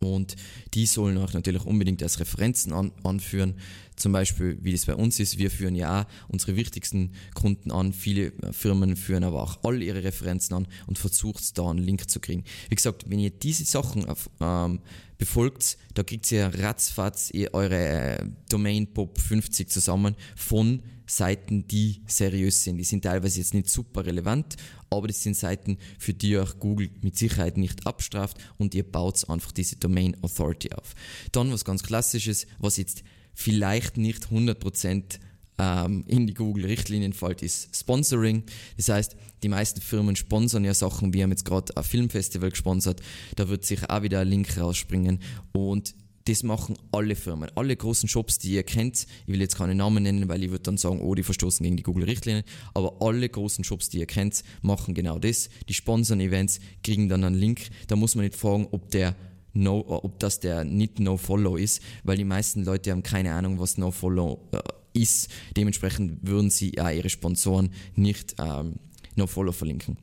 und 0.02 0.36
die 0.74 0.86
sollen 0.86 1.16
euch 1.18 1.32
natürlich 1.32 1.64
unbedingt 1.64 2.02
als 2.02 2.20
Referenzen 2.20 2.72
an, 2.72 2.92
anführen. 3.04 3.54
Zum 3.96 4.12
Beispiel, 4.12 4.58
wie 4.62 4.72
das 4.72 4.86
bei 4.86 4.94
uns 4.94 5.20
ist, 5.20 5.38
wir 5.38 5.50
führen 5.50 5.74
ja 5.74 6.02
auch 6.02 6.28
unsere 6.28 6.56
wichtigsten 6.56 7.12
Kunden 7.34 7.70
an, 7.70 7.92
viele 7.92 8.32
Firmen 8.52 8.96
führen 8.96 9.24
aber 9.24 9.42
auch 9.42 9.64
all 9.64 9.82
ihre 9.82 10.02
Referenzen 10.02 10.56
an 10.56 10.68
und 10.86 10.98
versucht 10.98 11.56
da 11.58 11.70
einen 11.70 11.78
Link 11.78 12.08
zu 12.08 12.20
kriegen. 12.20 12.44
Wie 12.68 12.74
gesagt, 12.74 13.04
wenn 13.08 13.18
ihr 13.18 13.30
diese 13.30 13.64
Sachen 13.64 14.06
auf, 14.06 14.30
ähm, 14.40 14.80
befolgt, 15.18 15.78
da 15.94 16.02
kriegt 16.02 16.32
ihr 16.32 16.50
ratzfatz 16.52 17.30
eure 17.52 17.76
äh, 17.78 18.26
Domain 18.48 18.92
Pop 18.92 19.20
50 19.20 19.70
zusammen 19.70 20.16
von 20.34 20.82
Seiten, 21.06 21.68
die 21.68 22.02
seriös 22.06 22.64
sind. 22.64 22.78
Die 22.78 22.84
sind 22.84 23.02
teilweise 23.04 23.38
jetzt 23.38 23.54
nicht 23.54 23.68
super 23.68 24.04
relevant, 24.04 24.56
aber 24.90 25.08
das 25.08 25.22
sind 25.22 25.36
Seiten, 25.36 25.78
für 25.98 26.14
die 26.14 26.36
euch 26.36 26.58
Google 26.58 26.90
mit 27.02 27.16
Sicherheit 27.16 27.56
nicht 27.56 27.86
abstraft 27.86 28.38
und 28.58 28.74
ihr 28.74 28.82
baut 28.82 29.28
einfach 29.28 29.52
diese 29.52 29.76
Domain 29.76 30.16
Authority 30.22 30.72
auf. 30.72 30.94
Dann 31.30 31.52
was 31.52 31.64
ganz 31.64 31.82
klassisches, 31.82 32.46
was 32.58 32.76
jetzt 32.76 33.04
vielleicht 33.34 33.96
nicht 33.96 34.26
100% 34.26 35.18
ähm, 35.58 36.04
in 36.06 36.26
die 36.26 36.34
Google-Richtlinien 36.34 37.12
fällt, 37.12 37.42
ist 37.42 37.76
Sponsoring. 37.76 38.44
Das 38.76 38.88
heißt, 38.88 39.16
die 39.42 39.48
meisten 39.48 39.80
Firmen 39.80 40.16
sponsern 40.16 40.64
ja 40.64 40.74
Sachen. 40.74 41.12
Wir 41.12 41.24
haben 41.24 41.30
jetzt 41.30 41.44
gerade 41.44 41.76
ein 41.76 41.84
Filmfestival 41.84 42.50
gesponsert. 42.50 43.00
Da 43.36 43.48
wird 43.48 43.64
sicher 43.64 43.90
auch 43.90 44.02
wieder 44.02 44.20
ein 44.20 44.28
Link 44.28 44.58
rausspringen. 44.58 45.20
Und 45.52 45.94
das 46.26 46.44
machen 46.44 46.76
alle 46.92 47.16
Firmen, 47.16 47.50
alle 47.56 47.76
großen 47.76 48.08
Shops, 48.08 48.38
die 48.38 48.52
ihr 48.52 48.62
kennt. 48.62 49.06
Ich 49.26 49.32
will 49.32 49.40
jetzt 49.40 49.56
keine 49.56 49.74
Namen 49.74 50.04
nennen, 50.04 50.28
weil 50.28 50.42
ich 50.44 50.50
würde 50.50 50.62
dann 50.62 50.76
sagen, 50.76 51.00
oh, 51.00 51.14
die 51.14 51.24
verstoßen 51.24 51.64
gegen 51.64 51.76
die 51.76 51.82
Google-Richtlinien. 51.82 52.44
Aber 52.74 52.96
alle 53.00 53.28
großen 53.28 53.64
Shops, 53.64 53.88
die 53.88 53.98
ihr 53.98 54.06
kennt, 54.06 54.44
machen 54.62 54.94
genau 54.94 55.18
das. 55.18 55.50
Die 55.68 55.74
sponsern 55.74 56.20
Events, 56.20 56.60
kriegen 56.84 57.08
dann 57.08 57.24
einen 57.24 57.36
Link. 57.36 57.68
Da 57.88 57.96
muss 57.96 58.14
man 58.14 58.24
nicht 58.24 58.36
fragen, 58.36 58.68
ob 58.70 58.90
der 58.90 59.16
No, 59.54 59.84
ob 59.86 60.18
das 60.18 60.40
der 60.40 60.64
nicht 60.64 60.98
No-Follow 60.98 61.56
ist, 61.56 61.82
weil 62.04 62.16
die 62.16 62.24
meisten 62.24 62.64
Leute 62.64 62.90
haben 62.90 63.02
keine 63.02 63.32
Ahnung, 63.34 63.58
was 63.58 63.76
No-Follow 63.76 64.48
äh, 64.52 64.58
ist. 64.98 65.28
Dementsprechend 65.56 66.26
würden 66.26 66.50
sie 66.50 66.72
ja 66.76 66.90
ihre 66.90 67.10
Sponsoren 67.10 67.70
nicht 67.94 68.36
ähm, 68.38 68.76
No-Follow 69.16 69.52
verlinken. 69.52 69.98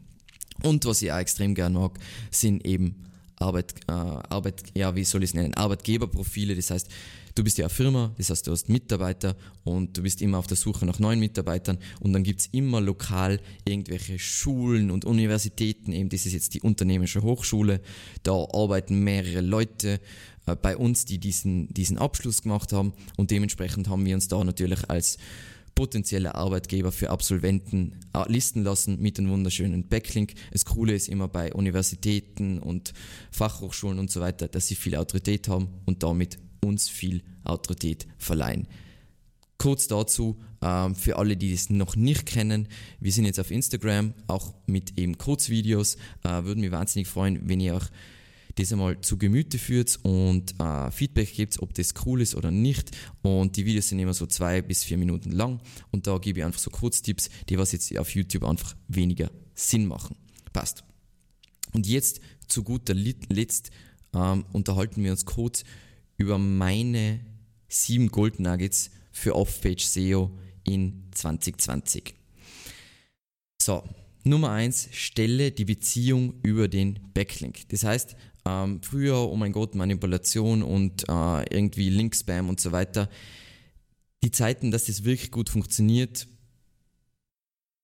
Und 0.63 0.85
was 0.85 1.01
ich 1.01 1.11
auch 1.11 1.17
extrem 1.17 1.55
gerne 1.55 1.79
mag, 1.79 1.97
sind 2.31 2.65
eben 2.65 3.05
Arbeit, 3.37 3.73
äh, 3.87 3.91
Arbeit, 3.91 4.63
ja, 4.75 4.95
wie 4.95 5.05
soll 5.05 5.23
ich 5.23 5.31
es 5.31 5.33
nennen, 5.33 5.53
Arbeitgeberprofile. 5.53 6.55
Das 6.55 6.71
heißt, 6.71 6.89
du 7.39 7.43
bist 7.45 7.57
ja 7.57 7.65
eine 7.65 7.73
Firma, 7.73 8.13
das 8.17 8.29
heißt, 8.29 8.47
du 8.47 8.51
hast 8.51 8.67
Mitarbeiter 8.67 9.33
und 9.63 9.97
du 9.97 10.03
bist 10.03 10.21
immer 10.21 10.39
auf 10.39 10.47
der 10.47 10.57
Suche 10.57 10.85
nach 10.85 10.99
neuen 10.99 11.21
Mitarbeitern 11.21 11.77
und 12.01 12.11
dann 12.11 12.23
gibt 12.23 12.41
es 12.41 12.47
immer 12.47 12.81
lokal 12.81 13.39
irgendwelche 13.63 14.19
Schulen 14.19 14.91
und 14.91 15.05
Universitäten, 15.05 15.93
eben 15.93 16.09
das 16.09 16.25
ist 16.25 16.33
jetzt 16.33 16.53
die 16.53 16.61
Unternehmerische 16.61 17.21
Hochschule, 17.21 17.79
da 18.23 18.33
arbeiten 18.33 18.99
mehrere 19.05 19.39
Leute 19.39 20.01
äh, 20.47 20.55
bei 20.57 20.75
uns, 20.75 21.05
die 21.05 21.17
diesen, 21.17 21.73
diesen 21.73 21.97
Abschluss 21.97 22.41
gemacht 22.41 22.73
haben 22.73 22.91
und 23.15 23.31
dementsprechend 23.31 23.87
haben 23.87 24.05
wir 24.05 24.15
uns 24.15 24.27
da 24.27 24.43
natürlich 24.43 24.89
als 24.89 25.17
potenzielle 25.75 26.35
Arbeitgeber 26.35 26.91
für 26.91 27.09
Absolventen 27.09 28.01
äh, 28.13 28.29
listen 28.29 28.63
lassen 28.63 28.99
mit 28.99 29.17
einem 29.17 29.29
wunderschönen 29.29 29.87
Backlink. 29.87 30.33
Das 30.51 30.65
Coole 30.65 30.93
ist 30.93 31.07
immer 31.07 31.29
bei 31.29 31.53
Universitäten 31.53 32.59
und 32.59 32.91
Fachhochschulen 33.31 33.97
und 33.97 34.11
so 34.11 34.19
weiter, 34.19 34.49
dass 34.49 34.67
sie 34.67 34.75
viel 34.75 34.97
Autorität 34.97 35.47
haben 35.47 35.69
und 35.85 36.03
damit 36.03 36.37
uns 36.63 36.89
viel 36.89 37.23
Autorität 37.43 38.07
verleihen. 38.17 38.67
Kurz 39.57 39.87
dazu, 39.87 40.39
ähm, 40.61 40.95
für 40.95 41.17
alle, 41.17 41.35
die 41.35 41.51
es 41.51 41.69
noch 41.69 41.95
nicht 41.95 42.25
kennen, 42.25 42.67
wir 42.99 43.11
sind 43.11 43.25
jetzt 43.25 43.39
auf 43.39 43.51
Instagram, 43.51 44.13
auch 44.27 44.53
mit 44.67 44.97
eben 44.97 45.17
Kurzvideos. 45.17 45.95
Äh, 46.23 46.43
würden 46.45 46.61
mich 46.61 46.71
wahnsinnig 46.71 47.07
freuen, 47.07 47.47
wenn 47.47 47.59
ihr 47.59 47.75
auch 47.75 47.85
das 48.55 48.71
einmal 48.71 48.99
zu 49.01 49.17
Gemüte 49.17 49.57
führt 49.57 49.99
und 50.03 50.59
äh, 50.59 50.91
Feedback 50.91 51.33
gibt, 51.33 51.61
ob 51.61 51.73
das 51.73 51.93
cool 52.05 52.21
ist 52.21 52.35
oder 52.35 52.51
nicht. 52.51 52.91
Und 53.21 53.57
die 53.57 53.65
Videos 53.65 53.89
sind 53.89 53.99
immer 53.99 54.13
so 54.13 54.25
zwei 54.27 54.61
bis 54.61 54.83
vier 54.83 54.97
Minuten 54.97 55.31
lang 55.31 55.61
und 55.91 56.07
da 56.07 56.17
gebe 56.17 56.39
ich 56.39 56.45
einfach 56.45 56.59
so 56.59 56.69
Kurztipps, 56.69 57.29
die 57.47 57.57
was 57.57 57.71
jetzt 57.71 57.97
auf 57.97 58.13
YouTube 58.15 58.43
einfach 58.43 58.75
weniger 58.87 59.31
Sinn 59.55 59.87
machen. 59.87 60.15
Passt. 60.53 60.83
Und 61.73 61.87
jetzt 61.87 62.21
zu 62.47 62.63
guter 62.63 62.93
Letzt 62.93 63.71
ähm, 64.13 64.45
unterhalten 64.51 65.03
wir 65.03 65.11
uns 65.11 65.25
kurz 65.25 65.63
über 66.19 66.37
meine 66.37 67.21
sieben 67.67 68.09
Gold 68.09 68.39
Nuggets 68.39 68.91
für 69.11 69.35
Off-Page 69.35 69.83
SEO 69.83 70.37
in 70.63 71.07
2020. 71.11 72.13
So, 73.61 73.83
Nummer 74.23 74.51
eins: 74.51 74.89
stelle 74.91 75.51
die 75.51 75.65
Beziehung 75.65 76.35
über 76.43 76.67
den 76.67 76.99
Backlink. 77.13 77.67
Das 77.69 77.83
heißt, 77.83 78.15
ähm, 78.45 78.81
früher, 78.83 79.17
oh 79.17 79.35
mein 79.35 79.53
Gott, 79.53 79.75
Manipulation 79.75 80.61
und 80.61 81.07
äh, 81.09 81.43
irgendwie 81.53 81.89
Link-Spam 81.89 82.49
und 82.49 82.59
so 82.59 82.71
weiter. 82.71 83.09
Die 84.23 84.31
Zeiten, 84.31 84.71
dass 84.71 84.85
das 84.85 85.05
wirklich 85.05 85.31
gut 85.31 85.49
funktioniert, 85.49 86.27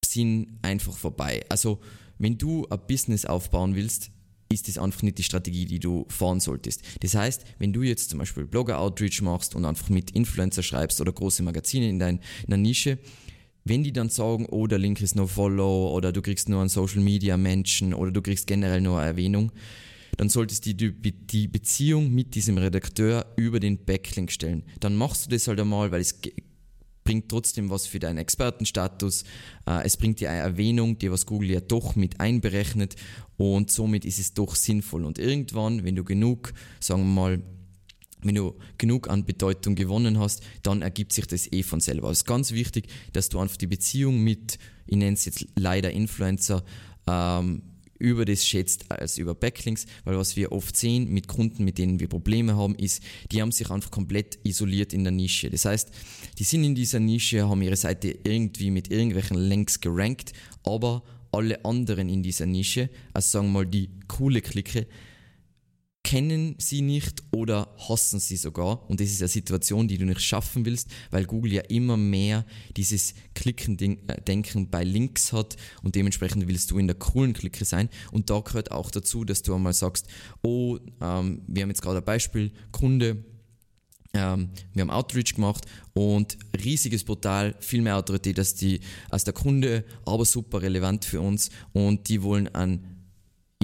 sind 0.05 0.59
einfach 0.61 0.95
vorbei. 0.95 1.45
Also, 1.49 1.79
wenn 2.17 2.37
du 2.37 2.67
ein 2.69 2.79
Business 2.87 3.25
aufbauen 3.25 3.75
willst, 3.75 4.11
ist 4.55 4.67
das 4.67 4.77
einfach 4.77 5.03
nicht 5.03 5.19
die 5.19 5.23
Strategie, 5.23 5.65
die 5.65 5.79
du 5.79 6.05
fahren 6.09 6.39
solltest. 6.39 6.81
Das 7.01 7.13
heißt, 7.13 7.45
wenn 7.59 7.71
du 7.71 7.83
jetzt 7.83 8.09
zum 8.09 8.19
Beispiel 8.19 8.45
Blogger-Outreach 8.45 9.21
machst 9.21 9.55
und 9.55 9.65
einfach 9.65 9.89
mit 9.89 10.11
Influencer 10.11 10.63
schreibst 10.63 10.99
oder 10.99 11.13
große 11.13 11.43
Magazine 11.43 11.87
in, 11.87 11.99
dein, 11.99 12.15
in 12.43 12.49
der 12.49 12.57
Nische, 12.57 12.97
wenn 13.63 13.83
die 13.83 13.93
dann 13.93 14.09
sagen, 14.09 14.47
oh, 14.49 14.67
der 14.67 14.79
Link 14.79 15.01
ist 15.01 15.15
no 15.15 15.27
follow 15.27 15.91
oder 15.93 16.11
du 16.11 16.21
kriegst 16.21 16.49
nur 16.49 16.59
einen 16.59 16.69
Social 16.69 17.01
Media 17.01 17.35
Menschen 17.35 17.93
oder 17.93 18.11
du 18.11 18.21
kriegst 18.21 18.47
generell 18.47 18.81
nur 18.81 18.99
eine 18.99 19.07
Erwähnung, 19.07 19.51
dann 20.17 20.29
solltest 20.29 20.65
du 20.65 20.73
die 20.73 21.47
Beziehung 21.47 22.13
mit 22.13 22.35
diesem 22.35 22.57
Redakteur 22.57 23.25
über 23.35 23.59
den 23.59 23.83
Backlink 23.83 24.31
stellen. 24.31 24.63
Dann 24.79 24.95
machst 24.95 25.25
du 25.25 25.29
das 25.29 25.47
halt 25.47 25.59
einmal, 25.59 25.91
weil 25.91 26.01
es 26.01 26.21
bringt 27.05 27.29
trotzdem 27.29 27.69
was 27.69 27.87
für 27.87 27.99
deinen 27.99 28.17
Expertenstatus. 28.17 29.23
Äh, 29.65 29.85
es 29.85 29.95
bringt 29.95 30.19
dir 30.19 30.29
eine 30.29 30.41
Erwähnung, 30.41 30.97
die 30.97 31.09
was 31.09 31.25
Google 31.25 31.51
ja 31.51 31.61
doch 31.61 31.95
mit 31.95 32.19
einberechnet 32.19 32.97
und 33.37 33.71
somit 33.71 34.03
ist 34.03 34.19
es 34.19 34.33
doch 34.33 34.55
sinnvoll. 34.55 35.05
Und 35.05 35.17
irgendwann, 35.17 35.85
wenn 35.85 35.95
du 35.95 36.03
genug, 36.03 36.53
sagen 36.81 37.03
wir 37.03 37.21
mal, 37.21 37.41
wenn 38.21 38.35
du 38.35 38.55
genug 38.77 39.07
an 39.09 39.23
Bedeutung 39.25 39.75
gewonnen 39.75 40.19
hast, 40.19 40.41
dann 40.63 40.81
ergibt 40.81 41.13
sich 41.13 41.27
das 41.27 41.51
eh 41.51 41.63
von 41.63 41.79
selber. 41.79 42.09
Es 42.09 42.19
ist 42.19 42.25
ganz 42.25 42.51
wichtig, 42.51 42.87
dass 43.13 43.29
du 43.29 43.39
einfach 43.39 43.57
die 43.57 43.67
Beziehung 43.67 44.21
mit, 44.21 44.57
ich 44.87 44.97
nenne 44.97 45.13
es 45.13 45.25
jetzt 45.25 45.45
leider 45.55 45.91
Influencer, 45.91 46.63
ähm, 47.07 47.61
über 47.99 48.25
das 48.25 48.45
schätzt 48.45 48.91
als 48.91 49.17
über 49.17 49.33
Backlinks, 49.33 49.85
weil 50.03 50.17
was 50.17 50.35
wir 50.35 50.51
oft 50.51 50.75
sehen 50.75 51.09
mit 51.11 51.27
Kunden, 51.27 51.63
mit 51.63 51.77
denen 51.77 51.99
wir 51.99 52.07
Probleme 52.07 52.55
haben, 52.55 52.75
ist, 52.75 53.01
die 53.31 53.41
haben 53.41 53.51
sich 53.51 53.69
einfach 53.69 53.91
komplett 53.91 54.39
isoliert 54.43 54.93
in 54.93 55.03
der 55.03 55.11
Nische. 55.11 55.49
Das 55.49 55.65
heißt, 55.65 55.91
die 56.37 56.43
sind 56.43 56.63
in 56.63 56.75
dieser 56.75 56.99
Nische, 56.99 57.47
haben 57.47 57.61
ihre 57.61 57.75
Seite 57.75 58.17
irgendwie 58.23 58.71
mit 58.71 58.91
irgendwelchen 58.91 59.37
Links 59.37 59.79
gerankt, 59.79 60.33
aber 60.63 61.03
alle 61.31 61.63
anderen 61.65 62.09
in 62.09 62.23
dieser 62.23 62.45
Nische, 62.45 62.89
also 63.13 63.39
sagen 63.39 63.47
wir 63.47 63.53
mal 63.53 63.65
die 63.65 63.89
coole 64.07 64.41
Clique, 64.41 64.87
kennen 66.05 66.53
sie 66.59 66.83
nicht 66.83 67.23
oder 67.31 67.67
hassen 67.89 68.19
sie 68.19 68.37
sogar. 68.37 68.87
Und 68.87 69.01
das 69.01 69.09
ist 69.09 69.23
eine 69.23 69.27
Situation, 69.27 69.87
die 69.87 69.97
du 69.97 70.05
nicht 70.05 70.21
schaffen 70.21 70.63
willst, 70.63 70.87
weil 71.09 71.25
Google 71.25 71.53
ja 71.53 71.61
immer 71.63 71.97
mehr 71.97 72.45
dieses 72.77 73.15
Klicken-Denken 73.33 74.63
äh, 74.63 74.67
bei 74.69 74.83
Links 74.83 75.33
hat 75.33 75.57
und 75.81 75.95
dementsprechend 75.95 76.47
willst 76.47 76.69
du 76.69 76.77
in 76.77 76.85
der 76.85 76.95
coolen 76.95 77.33
Clique 77.33 77.65
sein. 77.65 77.89
Und 78.11 78.29
da 78.29 78.39
gehört 78.39 78.71
auch 78.71 78.91
dazu, 78.91 79.25
dass 79.25 79.41
du 79.41 79.55
einmal 79.55 79.73
sagst, 79.73 80.05
oh, 80.43 80.77
ähm, 81.01 81.41
wir 81.47 81.63
haben 81.63 81.69
jetzt 81.69 81.81
gerade 81.81 81.97
ein 81.97 82.05
Beispiel, 82.05 82.51
Kunde, 82.71 83.25
ähm, 84.13 84.49
wir 84.73 84.81
haben 84.81 84.91
Outreach 84.91 85.33
gemacht 85.33 85.65
und 85.93 86.37
riesiges 86.63 87.03
Portal, 87.03 87.55
viel 87.61 87.81
mehr 87.81 87.97
Autorität 87.97 88.37
als, 88.37 88.53
die, 88.53 88.79
als 89.09 89.23
der 89.23 89.33
Kunde, 89.33 89.83
aber 90.05 90.23
super 90.23 90.61
relevant 90.61 91.03
für 91.03 91.19
uns 91.19 91.49
und 91.73 92.07
die 92.09 92.21
wollen 92.21 92.47
an 92.53 92.91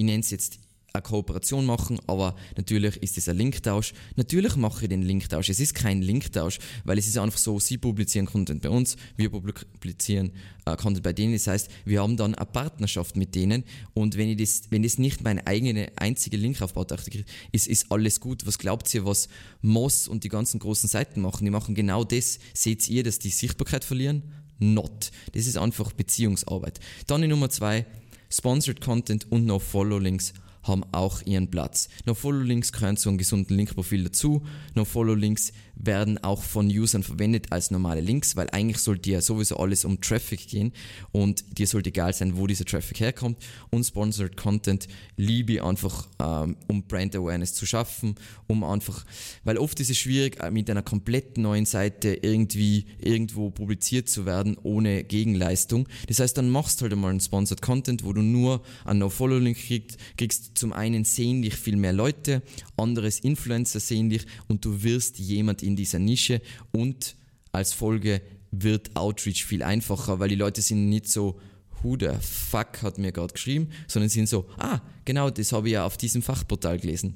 ich 0.02 0.06
nenne 0.06 0.22
es 0.22 0.32
jetzt 0.32 0.61
eine 0.94 1.02
Kooperation 1.02 1.66
machen, 1.66 2.00
aber 2.08 2.36
natürlich 2.58 2.98
ist 2.98 3.18
es 3.18 3.30
ein 3.30 3.38
Linktausch. 3.38 3.94
Natürlich 4.16 4.56
mache 4.56 4.84
ich 4.84 4.90
den 4.90 5.02
Linktausch. 5.02 5.50
Es 5.50 5.60
ist 5.60 5.74
kein 5.74 6.02
Linktausch, 6.02 6.60
weil 6.84 6.98
es 6.98 7.08
ist 7.08 7.18
einfach 7.18 7.38
so, 7.38 7.60
sie 7.60 7.78
publizieren 7.78 8.26
Content 8.26 8.62
bei 8.62 8.70
uns, 8.70 8.98
wir 9.16 9.30
publizieren 9.30 10.32
äh, 10.66 10.76
Content 10.76 11.04
bei 11.04 11.14
denen. 11.14 11.34
Das 11.34 11.48
heißt, 11.48 11.70
wir 11.86 12.02
haben 12.02 12.18
dann 12.18 12.36
eine 12.36 12.46
Partnerschaft 12.46 13.16
mit 13.16 13.36
denen 13.36 13.64
und 13.94 14.18
wenn, 14.18 14.30
ich 14.30 14.38
das, 14.38 14.64
wenn 14.70 14.84
das 14.84 14.98
nicht 14.98 15.24
meine 15.24 15.46
eigene 15.48 15.92
einzige 15.96 16.38
Linkaufbautaktik 16.38 17.26
ist, 17.52 17.68
ist 17.68 17.92
alles 17.92 18.20
gut. 18.20 18.46
Was 18.46 18.58
glaubt 18.58 18.94
ihr, 18.94 19.06
was 19.06 19.30
Moss 19.62 20.08
und 20.08 20.24
die 20.24 20.30
ganzen 20.30 20.60
großen 20.60 20.90
Seiten 20.90 21.22
machen? 21.22 21.46
Die 21.46 21.52
machen 21.52 21.76
genau 21.76 22.04
das. 22.04 22.40
Seht 22.54 22.88
ihr, 22.90 23.04
dass 23.04 23.20
die 23.20 23.30
Sichtbarkeit 23.30 23.86
verlieren? 23.86 24.24
Not. 24.60 25.12
Das 25.34 25.48
ist 25.48 25.58
einfach 25.58 25.92
Beziehungsarbeit. 25.94 26.80
Dann 27.08 27.24
in 27.24 27.30
Nummer 27.30 27.50
zwei, 27.50 27.86
Sponsored 28.30 28.80
Content 28.80 29.32
und 29.32 29.46
No-Follow-Links 29.46 30.34
haben 30.64 30.84
auch 30.92 31.22
ihren 31.26 31.50
Platz. 31.50 31.90
No-Follow-Links 32.06 32.72
gehören 32.72 32.98
zu 32.98 33.10
einem 33.10 33.18
gesunden 33.18 33.56
Linkprofil 33.56 34.04
dazu. 34.04 34.44
No-Follow-Links 34.76 35.54
werden 35.76 36.24
auch 36.24 36.44
von 36.44 36.68
Usern 36.68 37.04
verwendet 37.04 37.48
als 37.52 37.72
normale 37.72 38.02
Links, 38.02 38.36
weil 38.36 38.50
eigentlich 38.52 38.78
sollte 38.78 39.10
ja 39.10 39.22
sowieso 39.22 39.58
alles 39.58 39.86
um 39.86 40.00
Traffic 40.00 40.48
gehen 40.48 40.74
und 41.12 41.58
dir 41.58 41.68
sollte 41.68 41.90
egal 41.90 42.14
sein, 42.14 42.38
wo 42.38 42.48
dieser 42.48 42.66
Traffic 42.66 43.00
herkommt. 43.00 43.38
Und 43.70 43.84
Sponsored 43.84 44.38
Content 44.38 44.88
liebe 45.18 45.54
ich 45.54 45.64
einfach, 45.64 46.08
ähm, 46.20 46.58
um 46.68 46.84
Brand 46.84 47.16
Awareness 47.16 47.54
zu 47.54 47.66
schaffen, 47.66 48.16
um 48.48 48.64
einfach, 48.64 49.06
weil 49.44 49.58
oft 49.58 49.80
ist 49.80 49.90
es 49.90 49.98
schwierig, 49.98 50.40
äh, 50.42 50.52
mit 50.52 50.70
einer 50.70 50.84
komplett 50.84 51.38
neuen 51.38 51.66
Seite 51.66 52.14
irgendwie 52.22 52.86
irgendwo 53.00 53.50
publiziert 53.50 54.10
zu 54.10 54.26
werden, 54.26 54.58
ohne 54.62 55.04
Gegenleistung. 55.04 55.88
Das 56.08 56.20
heißt, 56.20 56.38
dann 56.38 56.50
machst 56.50 56.80
du 56.80 56.84
halt 56.84 56.94
einmal 56.94 57.12
einen 57.12 57.20
Sponsored 57.20 57.62
Content, 57.62 58.04
wo 58.04 58.14
du 58.14 58.22
nur 58.22 58.62
einen 58.86 59.00
No-Follow-Link 59.00 59.58
kriegst, 59.58 59.98
kriegst. 60.18 60.51
Zum 60.54 60.74
einen 60.74 61.04
sehen 61.04 61.42
dich 61.42 61.56
viel 61.56 61.76
mehr 61.76 61.94
Leute, 61.94 62.42
anderes 62.78 63.20
Influencer 63.20 63.80
sehen 63.80 64.10
dich 64.10 64.26
und 64.48 64.66
du 64.66 64.84
wirst 64.84 65.20
jemand 65.20 65.64
in 65.64 65.76
dieser 65.76 66.00
Nische 66.00 66.42
und 66.72 67.16
als 67.52 67.74
Folge 67.74 68.22
wird 68.52 68.96
Outreach 68.96 69.46
viel 69.46 69.64
einfacher, 69.64 70.20
weil 70.20 70.30
die 70.30 70.36
Leute 70.36 70.62
sind 70.62 70.90
nicht 70.90 71.08
so, 71.08 71.40
who 71.82 71.98
the 72.00 72.10
fuck 72.22 72.82
hat 72.82 72.98
mir 72.98 73.12
gerade 73.12 73.34
geschrieben, 73.34 73.70
sondern 73.88 74.10
sind 74.10 74.28
so, 74.28 74.48
ah, 74.58 74.82
genau, 75.06 75.30
das 75.30 75.52
habe 75.52 75.68
ich 75.68 75.74
ja 75.74 75.86
auf 75.86 75.98
diesem 75.98 76.22
Fachportal 76.22 76.80
gelesen. 76.80 77.16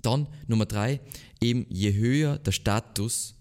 Dann 0.00 0.26
Nummer 0.46 0.66
drei, 0.66 1.00
eben 1.40 1.66
je 1.68 1.92
höher 1.92 2.38
der 2.38 2.52
Status 2.52 3.34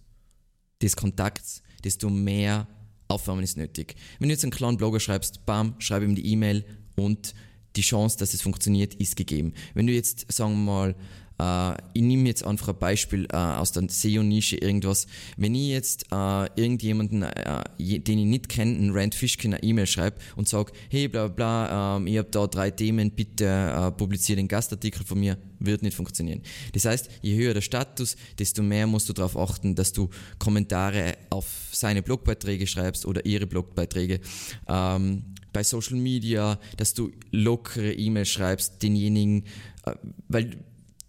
des 0.81 0.95
Kontakts, 0.95 1.61
desto 1.83 2.09
mehr 2.09 2.67
Aufwärmen 3.07 3.43
ist 3.43 3.57
nötig. 3.57 3.95
Wenn 4.19 4.29
du 4.29 4.33
jetzt 4.33 4.43
einen 4.43 4.51
kleinen 4.51 4.77
Blogger 4.77 4.99
schreibst, 4.99 5.45
bam, 5.45 5.75
schreib 5.79 6.03
ihm 6.03 6.15
die 6.15 6.25
E-Mail 6.27 6.65
und 6.95 7.33
die 7.75 7.81
Chance, 7.81 8.17
dass 8.17 8.33
es 8.33 8.41
funktioniert, 8.41 8.93
ist 8.95 9.15
gegeben. 9.15 9.53
Wenn 9.73 9.87
du 9.87 9.93
jetzt, 9.93 10.31
sagen 10.31 10.53
wir 10.53 10.71
mal, 10.71 10.95
äh, 11.41 11.73
ich 11.93 12.01
nehme 12.01 12.27
jetzt 12.27 12.45
einfach 12.45 12.69
ein 12.69 12.77
Beispiel 12.77 13.27
äh, 13.31 13.35
aus 13.35 13.71
der 13.71 13.83
SEO-Nische, 13.89 14.57
irgendwas. 14.57 15.07
Wenn 15.37 15.55
ich 15.55 15.69
jetzt 15.69 16.05
äh, 16.11 16.45
irgendjemanden, 16.55 17.23
äh, 17.23 17.63
den 17.77 18.19
ich 18.19 18.25
nicht 18.25 18.49
kenne, 18.49 18.77
einen 18.77 18.91
Rand 18.91 19.15
Fishkin 19.15 19.53
eine 19.53 19.63
E-Mail 19.63 19.87
schreibe 19.87 20.17
und 20.35 20.47
sage, 20.47 20.71
hey, 20.89 21.07
bla 21.07 21.27
bla, 21.27 21.97
ähm, 21.97 22.07
ich 22.07 22.17
habe 22.17 22.29
da 22.29 22.47
drei 22.47 22.69
Themen, 22.71 23.11
bitte 23.11 23.45
äh, 23.45 23.91
publiziere 23.91 24.37
den 24.37 24.47
Gastartikel 24.47 25.03
von 25.03 25.19
mir, 25.19 25.37
wird 25.59 25.81
nicht 25.81 25.95
funktionieren. 25.95 26.41
Das 26.73 26.85
heißt, 26.85 27.09
je 27.21 27.35
höher 27.35 27.53
der 27.53 27.61
Status, 27.61 28.15
desto 28.37 28.61
mehr 28.61 28.85
musst 28.87 29.09
du 29.09 29.13
darauf 29.13 29.37
achten, 29.37 29.75
dass 29.75 29.93
du 29.93 30.09
Kommentare 30.37 31.17
auf 31.29 31.47
seine 31.71 32.03
Blogbeiträge 32.03 32.67
schreibst 32.67 33.05
oder 33.05 33.25
ihre 33.25 33.47
Blogbeiträge. 33.47 34.19
Ähm, 34.67 35.23
bei 35.53 35.63
Social 35.63 35.97
Media, 35.97 36.59
dass 36.77 36.93
du 36.93 37.11
lockere 37.31 37.93
E-Mails 37.93 38.29
schreibst, 38.29 38.81
denjenigen, 38.81 39.43
äh, 39.85 39.95
weil 40.29 40.57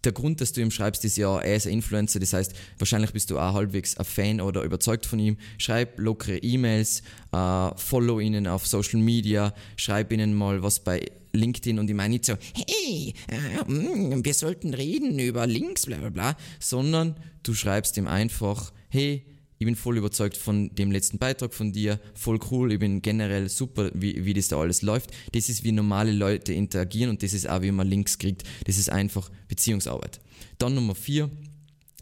der 0.04 0.12
Grund, 0.12 0.40
dass 0.40 0.52
du 0.52 0.60
ihm 0.60 0.70
schreibst, 0.70 1.04
ist 1.04 1.16
ja, 1.16 1.38
er 1.38 1.56
ist 1.56 1.66
ein 1.66 1.74
Influencer, 1.74 2.20
das 2.20 2.32
heißt, 2.32 2.52
wahrscheinlich 2.78 3.12
bist 3.12 3.30
du 3.30 3.38
auch 3.38 3.54
halbwegs 3.54 3.96
ein 3.96 4.04
Fan 4.04 4.40
oder 4.40 4.62
überzeugt 4.62 5.06
von 5.06 5.18
ihm. 5.18 5.36
Schreib 5.58 5.98
lockere 5.98 6.38
E-Mails, 6.38 7.02
äh, 7.32 7.70
follow 7.76 8.20
ihnen 8.20 8.46
auf 8.46 8.66
Social 8.66 9.00
Media, 9.00 9.54
schreib 9.76 10.12
ihnen 10.12 10.34
mal 10.34 10.62
was 10.62 10.80
bei 10.80 11.10
LinkedIn 11.32 11.78
und 11.78 11.88
ich 11.88 11.96
meine 11.96 12.10
nicht 12.10 12.26
so, 12.26 12.34
hey, 12.54 13.14
äh, 13.28 13.70
mm, 13.70 14.24
wir 14.24 14.34
sollten 14.34 14.74
reden 14.74 15.18
über 15.18 15.46
Links, 15.46 15.86
bla 15.86 15.98
bla 15.98 16.10
bla, 16.10 16.36
sondern 16.60 17.16
du 17.42 17.54
schreibst 17.54 17.96
ihm 17.96 18.06
einfach, 18.06 18.72
hey, 18.88 19.24
ich 19.62 19.64
bin 19.64 19.76
voll 19.76 19.96
überzeugt 19.96 20.36
von 20.36 20.74
dem 20.74 20.90
letzten 20.90 21.18
Beitrag 21.18 21.54
von 21.54 21.70
dir, 21.70 22.00
voll 22.14 22.40
cool, 22.50 22.72
ich 22.72 22.80
bin 22.80 23.00
generell 23.00 23.48
super, 23.48 23.92
wie, 23.94 24.24
wie 24.24 24.34
das 24.34 24.48
da 24.48 24.58
alles 24.58 24.82
läuft. 24.82 25.12
Das 25.30 25.48
ist, 25.48 25.62
wie 25.62 25.70
normale 25.70 26.10
Leute 26.10 26.52
interagieren 26.52 27.10
und 27.10 27.22
das 27.22 27.32
ist 27.32 27.48
auch, 27.48 27.62
wie 27.62 27.70
man 27.70 27.86
Links 27.86 28.18
kriegt. 28.18 28.42
Das 28.66 28.76
ist 28.76 28.90
einfach 28.90 29.30
Beziehungsarbeit. 29.46 30.20
Dann 30.58 30.74
Nummer 30.74 30.96
vier, 30.96 31.30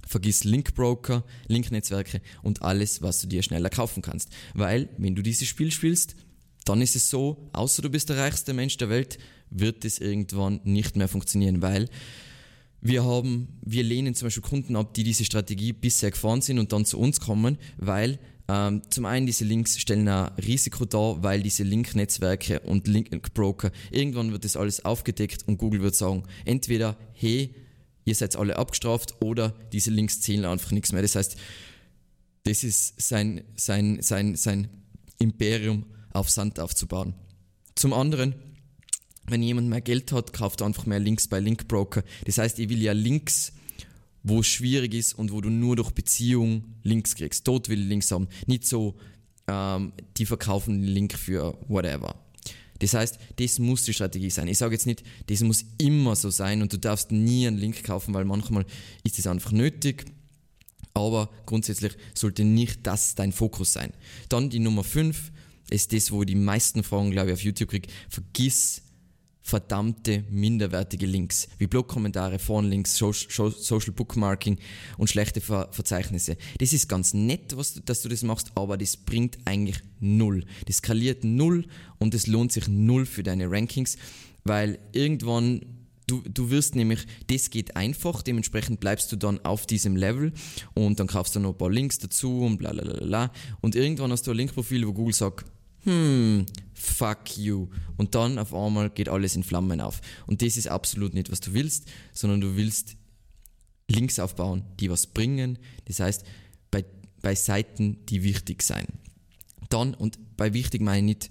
vergiss 0.07 0.45
Linkbroker, 0.45 1.23
Linknetzwerke 1.49 2.23
und 2.43 2.63
alles, 2.63 3.03
was 3.03 3.21
du 3.21 3.27
dir 3.27 3.43
schneller 3.43 3.69
kaufen 3.69 4.01
kannst. 4.01 4.31
Weil, 4.55 4.89
wenn 4.97 5.15
du 5.15 5.21
dieses 5.21 5.47
Spiel 5.47 5.71
spielst, 5.71 6.17
dann 6.65 6.81
ist 6.81 6.97
es 6.97 7.11
so, 7.11 7.51
außer 7.53 7.83
du 7.83 7.91
bist 7.91 8.09
der 8.09 8.17
reichste 8.17 8.55
Mensch 8.55 8.79
der 8.79 8.89
Welt, 8.89 9.19
wird 9.51 9.85
es 9.85 9.99
irgendwann 9.99 10.63
nicht 10.65 10.97
mehr 10.97 11.09
funktionieren, 11.09 11.61
weil 11.61 11.91
wir 12.81 13.05
haben, 13.05 13.49
wir 13.63 13.83
lehnen 13.83 14.15
zum 14.15 14.27
Beispiel 14.27 14.43
Kunden 14.43 14.77
ab, 14.77 14.95
die 14.95 15.05
diese 15.05 15.25
Strategie 15.25 15.73
bisher 15.73 16.11
gefahren 16.11 16.41
sind 16.41 16.59
und 16.59 16.73
dann 16.73 16.85
zu 16.85 16.99
uns 16.99 17.21
kommen, 17.21 17.59
weil 17.77 18.19
ähm, 18.49 18.83
zum 18.91 19.05
einen 19.07 19.27
diese 19.27 19.45
Links 19.45 19.79
stellen 19.79 20.09
ein 20.09 20.33
Risiko 20.39 20.85
dar, 20.85 21.23
weil 21.23 21.43
diese 21.43 21.63
Link-Netzwerke 21.63 22.61
und 22.61 22.89
Link-Broker, 22.89 23.71
irgendwann 23.91 24.33
wird 24.33 24.45
das 24.45 24.57
alles 24.57 24.85
aufgedeckt 24.85 25.47
und 25.47 25.59
Google 25.59 25.83
wird 25.83 25.95
sagen, 25.95 26.25
entweder, 26.45 26.97
hey, 27.13 27.55
ihr 28.05 28.15
seid 28.15 28.35
alle 28.37 28.57
abgestraft 28.57 29.15
oder 29.21 29.55
diese 29.73 29.91
Links 29.91 30.21
zählen 30.21 30.45
einfach 30.47 30.73
nichts 30.73 30.93
mehr. 30.93 31.03
Das 31.03 31.15
heißt, 31.15 31.37
das 32.45 32.65
ist 32.65 33.01
sein, 33.01 33.45
sein, 33.57 33.99
sein, 34.01 34.35
sein 34.35 34.69
Imperium 35.19 35.85
auf 36.13 36.31
Sand 36.31 36.59
aufzubauen. 36.59 37.15
Zum 37.75 37.93
anderen, 37.93 38.35
wenn 39.31 39.43
jemand 39.43 39.69
mehr 39.69 39.81
Geld 39.81 40.13
hat, 40.13 40.33
kauft 40.33 40.61
er 40.61 40.67
einfach 40.67 40.87
mehr 40.87 41.01
Links 41.01 41.29
bei 41.29 41.41
Linkbroker. 41.41 42.03
Das 42.25 42.39
heißt, 42.39 42.59
ich 42.59 42.69
will 42.69 42.83
ja 42.83 42.93
Links, 42.93 43.53
wo 44.23 44.41
es 44.41 44.47
schwierig 44.47 44.95
ist 44.95 45.15
und 45.15 45.33
wo 45.33 45.41
du 45.41 45.51
nur 45.51 45.77
durch 45.77 45.91
Beziehung 45.93 46.65
Links 46.83 47.15
kriegst. 47.15 47.47
Dort 47.49 47.69
will 47.69 47.81
ich 47.81 47.89
Links 47.89 48.11
haben. 48.11 48.29
Nicht 48.47 48.67
so, 48.67 48.97
ähm, 49.47 49.93
die 50.17 50.27
verkaufen 50.27 50.83
den 50.83 50.91
Link 50.91 51.15
für 51.15 51.59
whatever. 51.69 52.15
Das 52.81 52.95
heißt, 52.95 53.19
das 53.37 53.59
muss 53.59 53.85
die 53.85 53.93
Strategie 53.93 54.31
sein. 54.31 54.49
Ich 54.49 54.59
sage 54.59 54.75
jetzt 54.75 54.87
nicht, 54.87 55.03
das 55.27 55.43
muss 55.43 55.65
immer 55.79 56.17
so 56.17 56.31
sein 56.31 56.63
und 56.63 56.73
du 56.73 56.79
darfst 56.79 57.13
nie 57.13 57.47
einen 57.47 57.59
Link 57.59 57.85
kaufen, 57.85 58.15
weil 58.15 58.25
manchmal 58.25 58.65
ist 59.05 59.19
es 59.19 59.27
einfach 59.27 59.53
nötig. 59.53 60.07
Aber 60.95 61.31
grundsätzlich 61.47 61.93
sollte 62.15 62.45
nicht 62.45 62.87
das 62.87 63.15
dein 63.15 63.33
Fokus 63.33 63.73
sein. 63.73 63.93
Dann 64.29 64.51
die 64.51 64.59
Nummer 64.59 64.83
5 64.83 65.31
ist 65.71 65.93
das, 65.93 66.11
wo 66.11 66.23
ich 66.23 66.27
die 66.27 66.35
meisten 66.35 66.83
Fragen, 66.83 67.11
glaube 67.11 67.29
ich, 67.29 67.35
auf 67.35 67.43
YouTube 67.43 67.71
kriege. 67.71 67.89
Vergiss 68.09 68.83
verdammte 69.43 70.25
minderwertige 70.31 71.07
Links, 71.07 71.49
wie 71.59 71.67
Blogkommentare, 71.67 72.39
Forenlinks, 72.39 72.97
Social 72.97 73.93
Bookmarking 73.95 74.59
und 74.99 75.09
schlechte 75.09 75.41
Ver 75.41 75.69
Verzeichnisse. 75.73 76.37
Das 76.59 76.73
ist 76.73 76.89
ganz 76.89 77.15
nett, 77.15 77.57
was 77.57 77.75
du, 77.75 77.81
dass 77.81 78.03
du 78.03 78.09
das 78.09 78.23
machst, 78.23 78.53
aber 78.55 78.77
das 78.77 78.97
bringt 78.97 79.39
eigentlich 79.45 79.81
null. 79.99 80.45
Das 80.67 80.77
skaliert 80.77 81.25
null 81.25 81.67
und 81.99 82.15
es 82.15 82.27
lohnt 82.27 82.53
sich 82.53 82.69
null 82.69 83.07
für 83.07 83.23
deine 83.23 83.51
Rankings, 83.51 83.97
weil 84.45 84.79
irgendwann 84.93 85.61
Du, 86.07 86.25
du 86.29 86.51
wirst 86.51 86.75
nämlich, 86.75 87.07
das 87.29 87.51
geht 87.51 87.77
einfach, 87.77 88.23
dementsprechend 88.23 88.81
bleibst 88.81 89.13
du 89.13 89.17
dann 89.17 89.39
auf 89.45 89.65
diesem 89.65 89.95
Level 89.95 90.33
und 90.75 90.99
dann 90.99 91.07
kaufst 91.07 91.37
du 91.37 91.39
noch 91.39 91.51
ein 91.53 91.59
paar 91.59 91.71
Links 91.71 92.01
dazu 92.01 92.41
und 92.41 92.59
bla 92.59 92.73
bla 92.73 92.83
bla 92.83 93.05
bla. 93.05 93.33
Und 93.61 93.77
irgendwann 93.77 94.11
hast 94.11 94.27
du 94.27 94.33
ein 94.33 94.37
Linkprofil, 94.39 94.89
wo 94.89 94.93
Google 94.93 95.15
sagt, 95.15 95.45
hm, 95.85 96.47
fuck 96.81 97.37
you. 97.37 97.69
Und 97.97 98.15
dann 98.15 98.39
auf 98.39 98.55
einmal 98.55 98.91
geht 98.91 99.09
alles 99.09 99.37
in 99.37 99.43
Flammen 99.43 99.81
auf. 99.81 100.01
Und 100.27 100.43
das 100.43 100.57
ist 100.57 100.69
absolut 100.69 101.15
nicht, 101.15 101.31
was 101.31 101.41
du 101.41 101.53
willst, 101.53 101.89
sondern 102.13 102.41
du 102.41 102.57
willst 102.57 102.97
Links 103.89 104.19
aufbauen, 104.19 104.65
die 104.79 104.91
was 104.91 105.07
bringen. 105.07 105.59
Das 105.87 106.01
heißt, 106.01 106.25
bei, 106.71 106.85
bei 107.21 107.35
Seiten, 107.35 108.05
die 108.07 108.23
wichtig 108.23 108.63
sein. 108.63 108.87
Dann, 109.69 109.95
und 109.95 110.19
bei 110.37 110.55
wichtig 110.55 110.81
meine 110.81 110.99
ich 110.99 111.05
nicht 111.05 111.31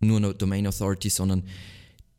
nur 0.00 0.20
noch 0.20 0.32
Domain 0.32 0.66
Authority, 0.66 1.10
sondern 1.10 1.44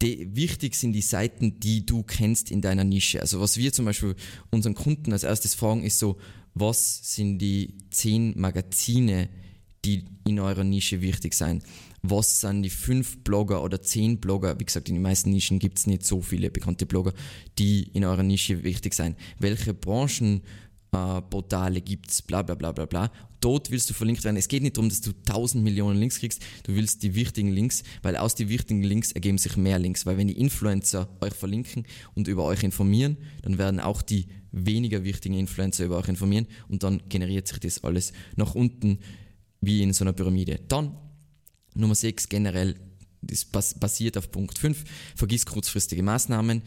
die, 0.02 0.36
wichtig 0.36 0.76
sind 0.76 0.94
die 0.94 1.02
Seiten, 1.02 1.60
die 1.60 1.86
du 1.86 2.04
kennst 2.04 2.52
in 2.52 2.62
deiner 2.62 2.84
Nische. 2.84 3.22
Also 3.22 3.40
was 3.40 3.58
wir 3.58 3.74
zum 3.74 3.86
Beispiel 3.86 4.16
unseren 4.52 4.76
Kunden 4.76 5.12
als 5.12 5.24
erstes 5.24 5.56
fragen, 5.56 5.84
ist 5.84 6.00
so, 6.00 6.18
was 6.54 7.14
sind 7.16 7.40
die 7.40 7.78
zehn 7.90 8.40
Magazine, 8.40 9.30
die 9.86 10.06
in 10.26 10.40
eurer 10.40 10.64
Nische 10.64 11.02
wichtig 11.02 11.34
sein? 11.34 11.62
Was 12.02 12.40
sind 12.42 12.64
die 12.64 12.70
fünf 12.70 13.24
Blogger 13.24 13.64
oder 13.64 13.82
zehn 13.82 14.20
Blogger? 14.20 14.60
Wie 14.60 14.66
gesagt, 14.66 14.90
in 14.90 14.96
den 14.96 15.02
meisten 15.02 15.32
Nischen 15.32 15.60
gibt 15.60 15.80
es 15.80 15.88
nicht 15.88 16.06
so 16.06 16.22
viele 16.22 16.50
bekannte 16.50 16.86
Blogger, 16.86 17.14
die 17.58 17.84
in 17.94 18.04
eurer 18.04 18.24
Nische 18.24 18.64
wichtig 18.64 18.94
sein. 18.94 19.16
Welche 19.40 19.74
Branchenportale 19.74 21.80
äh, 21.80 21.82
gibt 21.82 22.12
es? 22.12 22.22
Bla 22.22 22.42
bla 22.42 22.56
bla 22.56 22.74
bla 22.74 22.86
bla. 22.86 23.12
Dort 23.40 23.72
willst 23.72 23.90
du 23.90 23.94
verlinkt 23.94 24.24
werden. 24.24 24.38
Es 24.38 24.48
geht 24.48 24.64
nicht 24.64 24.78
darum, 24.78 24.90
dass 24.90 25.02
du 25.02 25.12
tausend 25.26 25.64
Millionen 25.64 26.00
Links 26.00 26.20
kriegst. 26.20 26.42
Du 26.64 26.76
willst 26.76 27.04
die 27.04 27.16
wichtigen 27.16 27.52
Links, 27.52 27.84
weil 28.02 28.18
aus 28.18 28.36
den 28.36 28.50
wichtigen 28.50 28.84
Links 28.84 29.12
ergeben 29.12 29.38
sich 29.38 29.58
mehr 29.58 29.80
Links. 29.80 30.06
Weil 30.06 30.18
wenn 30.18 30.28
die 30.28 30.40
Influencer 30.40 31.10
euch 31.22 31.34
verlinken 31.34 31.86
und 32.16 32.28
über 32.28 32.46
euch 32.46 32.64
informieren, 32.64 33.18
dann 33.42 33.58
werden 33.58 33.80
auch 33.80 34.02
die 34.02 34.28
weniger 34.54 35.04
wichtigen 35.04 35.36
Influencer 35.36 35.86
über 35.86 35.98
euch 35.98 36.08
informieren 36.08 36.48
und 36.70 36.84
dann 36.84 37.02
generiert 37.10 37.48
sich 37.48 37.60
das 37.60 37.84
alles 37.84 38.14
nach 38.36 38.56
unten 38.56 39.00
wie 39.66 39.82
in 39.82 39.94
so 39.94 40.04
einer 40.04 40.14
Pyramide. 40.14 40.60
Dann 40.68 40.96
Nummer 41.76 41.96
6 41.96 42.30
generell, 42.30 42.76
das 43.22 43.46
basiert 43.46 44.18
auf 44.18 44.32
Punkt 44.32 44.58
5, 44.58 44.84
vergiss 45.16 45.46
kurzfristige 45.46 46.04
Maßnahmen. 46.04 46.62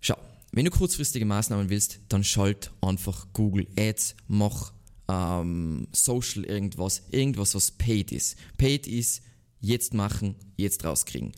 Schau, 0.00 0.16
wenn 0.52 0.64
du 0.64 0.70
kurzfristige 0.70 1.24
Maßnahmen 1.24 1.70
willst, 1.70 2.00
dann 2.08 2.24
schalt 2.24 2.70
einfach 2.80 3.26
Google 3.32 3.66
Ads, 3.76 4.16
mach 4.28 4.72
ähm, 5.08 5.88
Social 5.92 6.44
irgendwas, 6.44 7.02
irgendwas, 7.10 7.54
was 7.54 7.70
paid 7.72 8.12
ist. 8.12 8.36
Paid 8.56 8.86
ist 8.86 9.22
jetzt 9.60 9.94
machen, 9.94 10.36
jetzt 10.56 10.84
rauskriegen. 10.84 11.32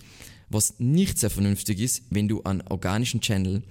was 0.52 0.74
nicht 0.80 1.16
sehr 1.18 1.30
vernünftig 1.30 1.78
ist, 1.78 2.02
wenn 2.10 2.26
du 2.26 2.42
einen 2.42 2.62
organischen 2.62 3.20
Channel, 3.20 3.62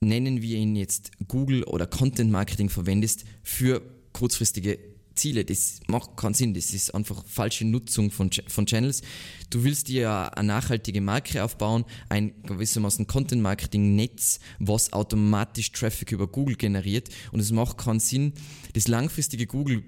nennen 0.00 0.42
wir 0.42 0.58
ihn 0.58 0.74
jetzt 0.74 1.12
Google 1.28 1.62
oder 1.62 1.86
Content 1.86 2.30
Marketing 2.30 2.68
verwendest 2.68 3.24
für 3.44 3.82
kurzfristige 4.12 4.78
Ziele. 5.14 5.44
Das 5.44 5.80
macht 5.86 6.16
keinen 6.16 6.34
Sinn. 6.34 6.54
Das 6.54 6.72
ist 6.72 6.94
einfach 6.94 7.24
falsche 7.26 7.64
Nutzung 7.64 8.10
von, 8.10 8.30
von 8.48 8.66
Channels. 8.66 9.02
Du 9.50 9.64
willst 9.64 9.88
dir 9.88 10.36
eine 10.36 10.48
nachhaltige 10.48 11.00
Marke 11.00 11.44
aufbauen, 11.44 11.84
ein 12.08 12.32
gewissermaßen 12.44 13.06
Content-Marketing-Netz, 13.06 14.40
was 14.58 14.92
automatisch 14.92 15.72
Traffic 15.72 16.12
über 16.12 16.26
Google 16.26 16.56
generiert. 16.56 17.08
Und 17.32 17.40
es 17.40 17.52
macht 17.52 17.78
keinen 17.78 18.00
Sinn, 18.00 18.32
das 18.74 18.88
langfristige 18.88 19.46
Google 19.46 19.82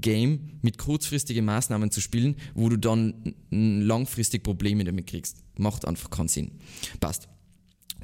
Game 0.00 0.58
mit 0.62 0.78
kurzfristigen 0.78 1.44
Maßnahmen 1.44 1.90
zu 1.90 2.00
spielen, 2.00 2.36
wo 2.54 2.68
du 2.68 2.76
dann 2.76 3.34
langfristig 3.50 4.42
Probleme 4.42 4.84
damit 4.84 5.06
kriegst. 5.06 5.38
Macht 5.56 5.86
einfach 5.86 6.10
keinen 6.10 6.28
Sinn. 6.28 6.52
Passt. 7.00 7.28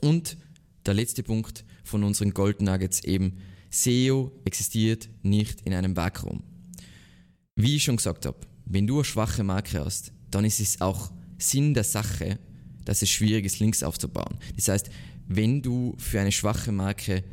Und 0.00 0.36
der 0.84 0.94
letzte 0.94 1.22
Punkt 1.22 1.64
von 1.84 2.04
unseren 2.04 2.32
Gold 2.32 2.60
Nuggets 2.60 3.02
eben, 3.04 3.38
SEO 3.70 4.32
existiert 4.44 5.08
nicht 5.22 5.62
in 5.62 5.74
einem 5.74 5.96
Vakuum. 5.96 6.42
Wie 7.58 7.76
ich 7.76 7.84
schon 7.84 7.96
gesagt 7.96 8.26
habe, 8.26 8.36
wenn 8.66 8.86
du 8.86 8.96
eine 8.96 9.04
schwache 9.04 9.42
Marke 9.42 9.82
hast, 9.82 10.12
dann 10.30 10.44
ist 10.44 10.60
es 10.60 10.82
auch 10.82 11.10
Sinn 11.38 11.72
der 11.72 11.84
Sache, 11.84 12.38
dass 12.84 13.00
es 13.00 13.08
schwierig 13.08 13.46
ist, 13.46 13.60
Links 13.60 13.82
aufzubauen. 13.82 14.38
Das 14.56 14.68
heißt, 14.68 14.90
wenn 15.26 15.62
du 15.62 15.94
für 15.96 16.20
eine 16.20 16.32
schwache 16.32 16.70
Marke 16.70 17.24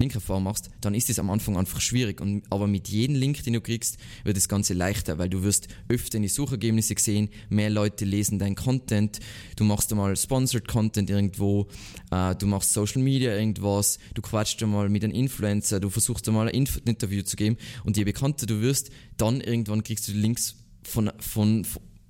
Linkaufbau 0.00 0.40
machst, 0.40 0.70
dann 0.80 0.94
ist 0.94 1.10
es 1.10 1.18
am 1.18 1.30
Anfang 1.30 1.56
einfach 1.56 1.80
schwierig. 1.80 2.20
Und, 2.20 2.42
aber 2.50 2.66
mit 2.66 2.88
jedem 2.88 3.16
Link, 3.16 3.42
den 3.44 3.52
du 3.52 3.60
kriegst, 3.60 3.98
wird 4.24 4.36
das 4.36 4.48
Ganze 4.48 4.74
leichter, 4.74 5.18
weil 5.18 5.28
du 5.28 5.42
wirst 5.42 5.68
öfter 5.88 6.16
in 6.16 6.22
die 6.22 6.28
Suchergebnisse 6.28 6.94
sehen, 6.98 7.28
mehr 7.48 7.70
Leute 7.70 8.04
lesen 8.04 8.38
dein 8.38 8.54
Content, 8.54 9.20
du 9.56 9.64
machst 9.64 9.92
einmal 9.92 10.16
Sponsored 10.16 10.66
Content 10.66 11.10
irgendwo, 11.10 11.68
äh, 12.10 12.34
du 12.34 12.46
machst 12.46 12.72
Social 12.72 13.02
Media 13.02 13.36
irgendwas, 13.36 13.98
du 14.14 14.22
quatschst 14.22 14.62
einmal 14.62 14.88
mit 14.88 15.04
einem 15.04 15.12
Influencer, 15.12 15.80
du 15.80 15.90
versuchst 15.90 16.26
einmal 16.28 16.48
ein 16.48 16.66
Interview 16.84 17.22
zu 17.22 17.36
geben 17.36 17.56
und 17.84 17.96
je 17.96 18.04
bekannter 18.04 18.46
du 18.46 18.60
wirst, 18.60 18.90
dann 19.16 19.40
irgendwann 19.40 19.84
kriegst 19.84 20.08
du 20.08 20.12
die 20.12 20.20
Links 20.20 20.56
von, 20.82 21.10
von, 21.18 21.66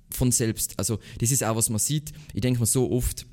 von 0.09 0.31
selbst. 0.31 0.73
Also 0.77 0.99
das 1.19 1.31
ist 1.31 1.43
auch, 1.43 1.55
was 1.55 1.69
man 1.69 1.79
sieht. 1.79 2.11
Ich 2.33 2.41
denke 2.41 2.59
mal 2.59 2.65
so 2.65 2.91
oft, 2.91 3.25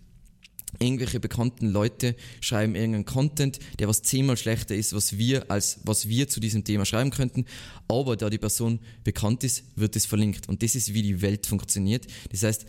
irgendwelche 0.78 1.20
bekannten 1.20 1.68
Leute 1.68 2.14
schreiben 2.40 2.74
irgendeinen 2.74 3.04
Content, 3.04 3.58
der 3.78 3.88
was 3.88 4.02
zehnmal 4.02 4.36
schlechter 4.36 4.74
ist, 4.74 4.92
was 4.92 5.18
wir 5.18 5.50
als 5.50 5.80
was 5.84 6.08
wir 6.08 6.28
zu 6.28 6.40
diesem 6.40 6.64
Thema 6.64 6.84
schreiben 6.84 7.10
könnten, 7.10 7.46
aber 7.88 8.16
da 8.16 8.30
die 8.30 8.38
Person 8.38 8.80
bekannt 9.04 9.44
ist, 9.44 9.64
wird 9.76 9.96
es 9.96 10.06
verlinkt 10.06 10.48
und 10.48 10.62
das 10.62 10.74
ist 10.74 10.94
wie 10.94 11.02
die 11.02 11.22
Welt 11.22 11.46
funktioniert. 11.46 12.06
Das 12.30 12.42
heißt, 12.42 12.66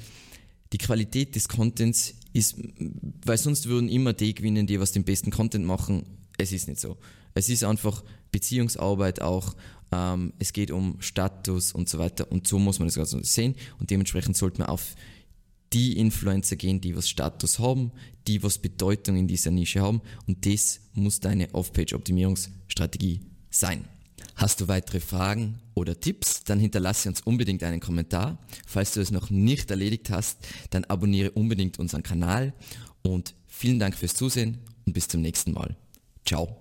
die 0.71 0.77
Qualität 0.77 1.35
des 1.35 1.47
Contents 1.47 2.15
ist, 2.33 2.55
weil 3.25 3.37
sonst 3.37 3.67
würden 3.67 3.89
immer 3.89 4.13
die 4.13 4.35
gewinnen, 4.35 4.67
die 4.67 4.79
was 4.79 4.91
den 4.91 5.03
besten 5.03 5.31
Content 5.31 5.65
machen. 5.65 6.03
Es 6.37 6.51
ist 6.51 6.67
nicht 6.67 6.79
so. 6.79 6.97
Es 7.33 7.49
ist 7.49 7.63
einfach 7.63 8.03
Beziehungsarbeit 8.31 9.21
auch. 9.21 9.55
Ähm, 9.91 10.33
es 10.37 10.53
geht 10.53 10.71
um 10.71 10.97
Status 10.99 11.73
und 11.73 11.89
so 11.89 11.97
weiter 11.97 12.31
und 12.31 12.47
so 12.47 12.59
muss 12.59 12.79
man 12.79 12.87
das 12.87 12.95
Ganze 12.95 13.23
sehen 13.23 13.55
und 13.79 13.89
dementsprechend 13.89 14.37
sollte 14.37 14.59
man 14.59 14.69
auf 14.69 14.95
die 15.73 15.97
Influencer 15.97 16.55
gehen, 16.55 16.81
die 16.81 16.95
was 16.95 17.09
Status 17.09 17.59
haben, 17.59 17.91
die 18.27 18.41
was 18.43 18.57
Bedeutung 18.57 19.17
in 19.17 19.27
dieser 19.27 19.51
Nische 19.51 19.81
haben 19.81 20.01
und 20.27 20.45
das 20.45 20.81
muss 20.93 21.19
deine 21.19 21.53
Off-Page-Optimierungsstrategie 21.53 23.21
sein. 23.49 23.85
Hast 24.35 24.61
du 24.61 24.67
weitere 24.67 24.99
Fragen 24.99 25.59
oder 25.73 25.99
Tipps, 25.99 26.43
dann 26.43 26.59
hinterlasse 26.59 27.09
uns 27.09 27.21
unbedingt 27.21 27.63
einen 27.63 27.79
Kommentar. 27.79 28.37
Falls 28.65 28.93
du 28.93 29.01
es 29.01 29.11
noch 29.11 29.29
nicht 29.29 29.69
erledigt 29.69 30.09
hast, 30.09 30.39
dann 30.69 30.85
abonniere 30.85 31.31
unbedingt 31.31 31.79
unseren 31.79 32.03
Kanal 32.03 32.53
und 33.01 33.35
vielen 33.47 33.79
Dank 33.79 33.95
fürs 33.95 34.13
Zusehen 34.13 34.59
und 34.85 34.93
bis 34.93 35.07
zum 35.07 35.21
nächsten 35.21 35.51
Mal. 35.51 35.75
Ciao. 36.25 36.55